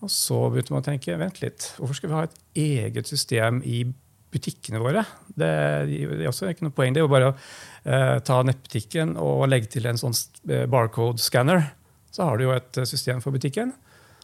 Og 0.00 0.12
så 0.12 0.38
begynte 0.48 0.72
man 0.72 0.84
å 0.84 0.86
tenke 0.86 1.18
vent 1.20 1.42
litt, 1.42 1.72
hvorfor 1.76 1.98
skal 1.98 2.10
vi 2.10 2.16
ha 2.16 2.28
et 2.28 2.38
eget 2.62 3.10
system 3.10 3.60
i 3.66 3.82
butikkene 4.30 4.80
våre? 4.80 5.02
Det, 5.28 5.50
det 5.90 6.22
er 6.22 6.30
også 6.30 6.48
ikke 6.48 6.68
noe 6.68 6.76
poeng. 6.76 6.94
Det 6.94 7.02
er 7.02 7.06
jo 7.06 7.12
bare 7.12 7.32
å 7.32 7.36
eh, 7.36 8.16
ta 8.24 8.40
nettbutikken 8.46 9.16
og 9.20 9.48
legge 9.50 9.72
til 9.74 9.90
en 9.90 10.00
sånn 10.00 10.16
eh, 10.48 10.64
barcode-scanner. 10.70 11.66
Så 12.14 12.26
har 12.26 12.38
du 12.38 12.46
jo 12.46 12.54
et 12.54 12.80
eh, 12.80 12.88
system 12.88 13.20
for 13.24 13.34
butikken. 13.34 13.74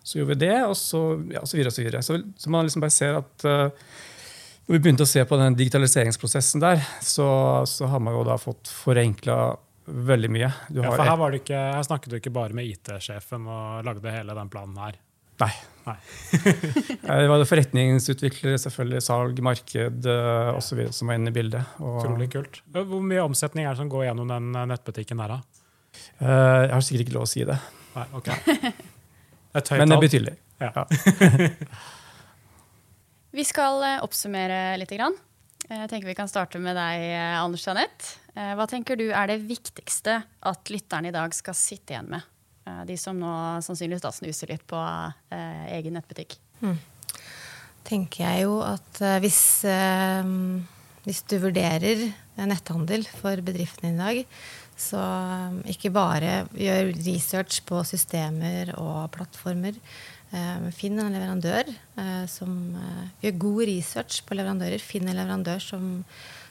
Så 0.06 0.20
gjorde 0.20 0.36
vi 0.36 0.46
det, 0.46 0.56
og 0.64 0.76
så, 0.78 1.02
ja, 1.34 1.42
så 1.42 1.58
videre 1.58 1.72
og 1.72 1.76
så 1.76 1.82
videre. 1.82 2.02
Så, 2.06 2.20
så 2.38 2.54
man 2.54 2.68
liksom 2.68 2.84
bare 2.84 2.94
ser 2.94 3.18
at 3.18 3.46
eh, 3.50 3.90
når 4.66 4.78
vi 4.78 4.82
begynte 4.82 5.04
å 5.06 5.10
se 5.10 5.22
på 5.26 5.38
den 5.38 5.58
digitaliseringsprosessen 5.58 6.62
der, 6.62 6.80
så, 7.04 7.28
så 7.68 7.90
har 7.90 8.00
man 8.02 8.16
jo 8.16 8.24
da 8.26 8.38
fått 8.40 8.70
forenkla 8.70 9.56
veldig 9.86 10.30
mye. 10.34 10.50
ja, 10.74 10.90
for 10.90 11.06
her, 11.06 11.38
ikke, 11.38 11.58
her, 11.76 11.82
snakket 11.86 12.12
du 12.12 12.18
ikke 12.18 12.34
bare 12.34 12.56
med 12.56 12.68
IT-sjefen 12.68 13.46
og 13.46 13.86
lagde 13.86 14.12
hele 14.12 14.34
den 14.36 14.50
planen 14.52 14.78
her? 14.82 14.98
Nei. 15.42 15.52
Nei. 15.86 15.96
det 17.20 17.28
var 17.30 17.44
forretningsutviklere, 17.46 18.58
selvfølgelig, 18.58 19.02
salg, 19.04 19.42
marked 19.44 20.08
uh, 20.08 20.56
osv. 20.56 20.80
som 20.96 21.12
var 21.12 21.20
inne 21.20 21.30
i 21.30 21.36
bildet. 21.36 21.76
Utrolig 21.78 22.30
kult. 22.32 22.62
Hvor 22.74 23.04
mye 23.04 23.22
omsetning 23.26 23.66
er 23.66 23.74
det 23.74 23.82
som 23.82 23.92
går 23.92 24.08
gjennom 24.08 24.32
den 24.32 24.48
eh, 24.56 24.66
nettbutikken 24.72 25.20
her, 25.22 25.36
da? 25.36 25.62
Uh, 26.18 26.26
jeg 26.26 26.72
har 26.72 26.86
sikkert 26.88 27.04
ikke 27.04 27.16
lov 27.18 27.28
å 27.28 27.30
si 27.30 27.44
det. 27.48 27.58
Nei, 27.96 28.08
ok. 28.18 28.32
Det 29.56 29.72
Men 29.80 29.88
det 29.88 29.96
er 29.96 30.00
betydelig. 30.02 30.32
Ja. 30.60 30.68
ja. 30.74 30.82
Vi 33.38 33.44
skal 33.48 33.80
oppsummere 34.04 34.74
litt. 34.76 34.90
Jeg 34.92 35.88
tenker 35.88 36.10
Vi 36.10 36.16
kan 36.18 36.28
starte 36.28 36.60
med 36.60 36.76
deg, 36.76 37.06
Anders 37.40 37.64
Jeanette. 37.64 38.25
Eh, 38.36 38.52
hva 38.52 38.66
tenker 38.68 38.98
du 39.00 39.06
er 39.08 39.30
det 39.30 39.40
viktigste 39.48 40.18
at 40.20 40.72
lytterne 40.72 41.08
i 41.08 41.14
dag 41.14 41.32
skal 41.34 41.56
sitte 41.56 41.94
igjen 41.94 42.10
med? 42.12 42.26
Eh, 42.68 42.82
de 42.90 42.98
som 43.00 43.16
nå 43.16 43.32
sannsynligvis 43.64 44.04
da 44.04 44.12
snuser 44.12 44.52
litt 44.52 44.66
på 44.68 44.80
eh, 44.80 45.64
egen 45.78 45.96
nettbutikk. 45.96 46.38
Hmm. 46.60 46.78
tenker 47.84 48.24
jeg 48.24 48.46
jo 48.46 48.54
at 48.64 48.98
hvis, 49.20 49.38
hvis 51.04 51.18
du 51.28 51.34
vurderer 51.42 52.06
netthandel 52.48 53.04
for 53.20 53.42
bedriftene 53.44 53.92
i 53.92 53.98
dag, 53.98 54.38
så 54.80 55.02
ikke 55.68 55.92
bare 55.92 56.46
gjør 56.56 56.90
research 57.04 57.60
på 57.68 57.82
systemer 57.86 58.72
og 58.80 59.12
plattformer. 59.14 59.76
Finn 60.74 60.98
en 60.98 61.12
leverandør 61.12 61.68
som 62.32 62.56
gjør 63.22 63.38
god 63.44 63.62
research 63.70 64.24
på 64.26 64.40
leverandører. 64.40 64.82
Finn 64.82 65.06
en 65.06 65.20
leverandør 65.20 65.62
som 65.62 65.86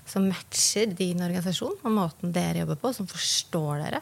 som 0.06 0.28
matcher 0.30 0.91
din 0.98 1.24
organisasjon 1.26 1.78
og 1.82 1.94
måten 1.94 2.34
dere 2.36 2.63
jobber 2.63 2.80
på, 2.82 2.91
som 2.94 3.08
forstår 3.10 3.82
dere, 3.84 4.02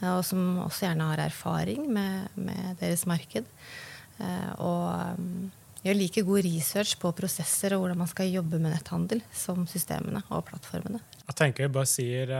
eh, 0.00 0.10
og 0.12 0.24
som 0.26 0.60
også 0.66 0.88
gjerne 0.88 1.12
har 1.12 1.24
erfaring 1.24 1.86
med, 1.92 2.34
med 2.36 2.76
deres 2.82 3.06
marked. 3.08 3.48
Eh, 4.18 4.52
og 4.60 5.16
mm, 5.18 5.48
gjør 5.86 5.98
like 5.98 6.26
god 6.26 6.44
research 6.44 6.98
på 7.00 7.14
prosesser 7.16 7.74
og 7.74 7.84
hvordan 7.84 8.02
man 8.02 8.10
skal 8.10 8.30
jobbe 8.32 8.60
med 8.60 8.74
netthandel 8.74 9.22
som 9.32 9.64
systemene 9.70 10.24
og 10.28 10.44
plattformene. 10.50 11.00
Jeg 11.28 11.38
tenker 11.38 11.66
jeg 11.66 11.74
bare 11.74 11.88
sier 11.88 12.32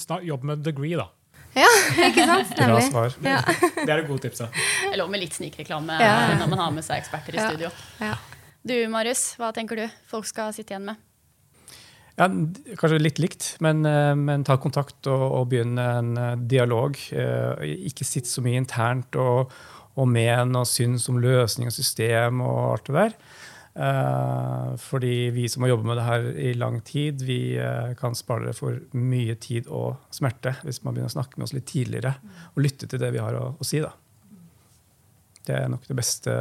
snart, 0.00 0.26
jobb 0.28 0.44
med 0.48 0.64
degree, 0.64 0.96
da. 0.98 1.08
Ja, 1.56 1.68
ikke 2.08 2.26
sant? 2.28 2.54
Bra 2.56 2.80
svar. 2.84 3.14
Ja. 3.24 3.40
Det 3.86 3.88
er 3.88 4.02
et 4.02 4.08
godt 4.08 4.26
tips. 4.26 4.44
Det 4.44 4.92
er 4.92 4.98
lov 5.00 5.10
med 5.12 5.22
litt 5.22 5.36
snikreklame 5.36 5.96
ja. 6.02 6.36
når 6.38 6.50
man 6.52 6.64
har 6.64 6.74
med 6.76 6.86
seg 6.86 7.02
eksperter 7.02 7.36
i 7.36 7.44
studio. 7.44 7.72
Ja. 8.02 8.16
Du 8.68 8.74
Marius, 8.92 9.30
hva 9.40 9.52
tenker 9.56 9.78
du 9.78 9.84
folk 10.10 10.28
skal 10.28 10.52
sitte 10.56 10.74
igjen 10.74 10.90
med? 10.90 11.07
Ja, 12.18 12.26
kanskje 12.74 12.98
litt 12.98 13.20
likt, 13.22 13.52
men, 13.62 13.84
eh, 13.86 14.12
men 14.18 14.42
ta 14.46 14.56
kontakt 14.58 15.06
og, 15.06 15.22
og 15.22 15.50
begynne 15.52 15.84
en 16.00 16.16
eh, 16.18 16.40
dialog. 16.50 16.98
Eh, 17.14 17.76
ikke 17.92 18.06
sitt 18.06 18.26
så 18.26 18.42
mye 18.42 18.58
internt 18.58 19.14
og, 19.22 19.52
og 19.94 20.10
men 20.10 20.56
og 20.58 20.66
syns 20.66 21.06
om 21.12 21.20
løsning 21.22 21.70
og 21.70 21.76
system 21.76 22.42
og 22.42 22.58
alt 22.72 22.90
det 22.90 22.98
der. 22.98 23.20
Fordi 24.82 25.28
vi 25.30 25.44
som 25.46 25.62
har 25.62 25.70
jobbet 25.70 25.86
med 25.86 25.98
det 26.00 26.06
her 26.08 26.24
i 26.42 26.48
lang 26.58 26.80
tid, 26.82 27.20
vi 27.22 27.54
kan 28.00 28.16
spare 28.18 28.48
dere 28.48 28.56
for 28.56 28.80
mye 28.98 29.36
tid 29.38 29.68
og 29.70 30.08
smerte 30.10 30.56
hvis 30.64 30.80
man 30.82 30.96
begynner 30.96 31.12
å 31.12 31.14
snakke 31.14 31.38
med 31.38 31.46
oss 31.46 31.54
litt 31.54 31.68
tidligere 31.70 32.16
og 32.56 32.58
lytte 32.64 32.88
til 32.90 32.98
det 32.98 33.12
vi 33.14 33.22
har 33.22 33.38
å, 33.38 33.52
å 33.54 33.68
si. 33.68 33.78
da. 33.84 33.92
Det 35.46 35.60
er 35.60 35.70
nok 35.70 35.86
det 35.86 35.98
beste 36.00 36.34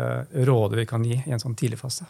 rådet 0.49 0.81
vi 0.81 0.87
kan 0.89 1.05
gi 1.05 1.19
i 1.19 1.35
en 1.35 1.43
sånn 1.43 1.57
tidlig 1.59 1.77
fase. 1.83 2.09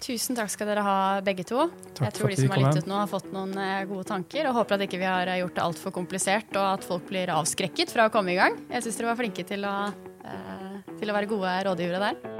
Tusen 0.00 0.36
takk 0.38 0.48
skal 0.48 0.70
dere 0.70 0.84
ha, 0.84 0.96
begge 1.24 1.44
to. 1.44 1.66
Takk 1.92 2.06
jeg 2.06 2.16
tror 2.16 2.32
de 2.32 2.38
som 2.38 2.54
har 2.54 2.62
lyttet 2.64 2.88
nå, 2.88 2.96
har 3.02 3.10
fått 3.10 3.28
noen 3.34 3.52
eh, 3.60 3.84
gode 3.90 4.06
tanker. 4.08 4.48
Og 4.48 4.56
håper 4.62 4.78
at 4.78 4.86
ikke 4.86 5.00
vi 5.02 5.08
har 5.08 5.28
eh, 5.28 5.42
gjort 5.42 5.58
det 5.58 5.64
altfor 5.66 5.94
komplisert, 5.94 6.48
og 6.56 6.68
at 6.78 6.86
folk 6.88 7.04
blir 7.10 7.32
avskrekket 7.34 7.92
fra 7.92 8.08
å 8.08 8.14
komme 8.14 8.32
i 8.32 8.38
gang. 8.40 8.56
Jeg 8.72 8.86
syns 8.86 9.00
dere 9.00 9.12
var 9.12 9.20
flinke 9.20 9.44
til 9.44 9.68
å, 9.68 9.76
eh, 10.24 10.94
til 10.96 11.12
å 11.12 11.18
være 11.18 11.28
gode 11.34 11.56
rådgivere 11.68 12.00
der. 12.08 12.39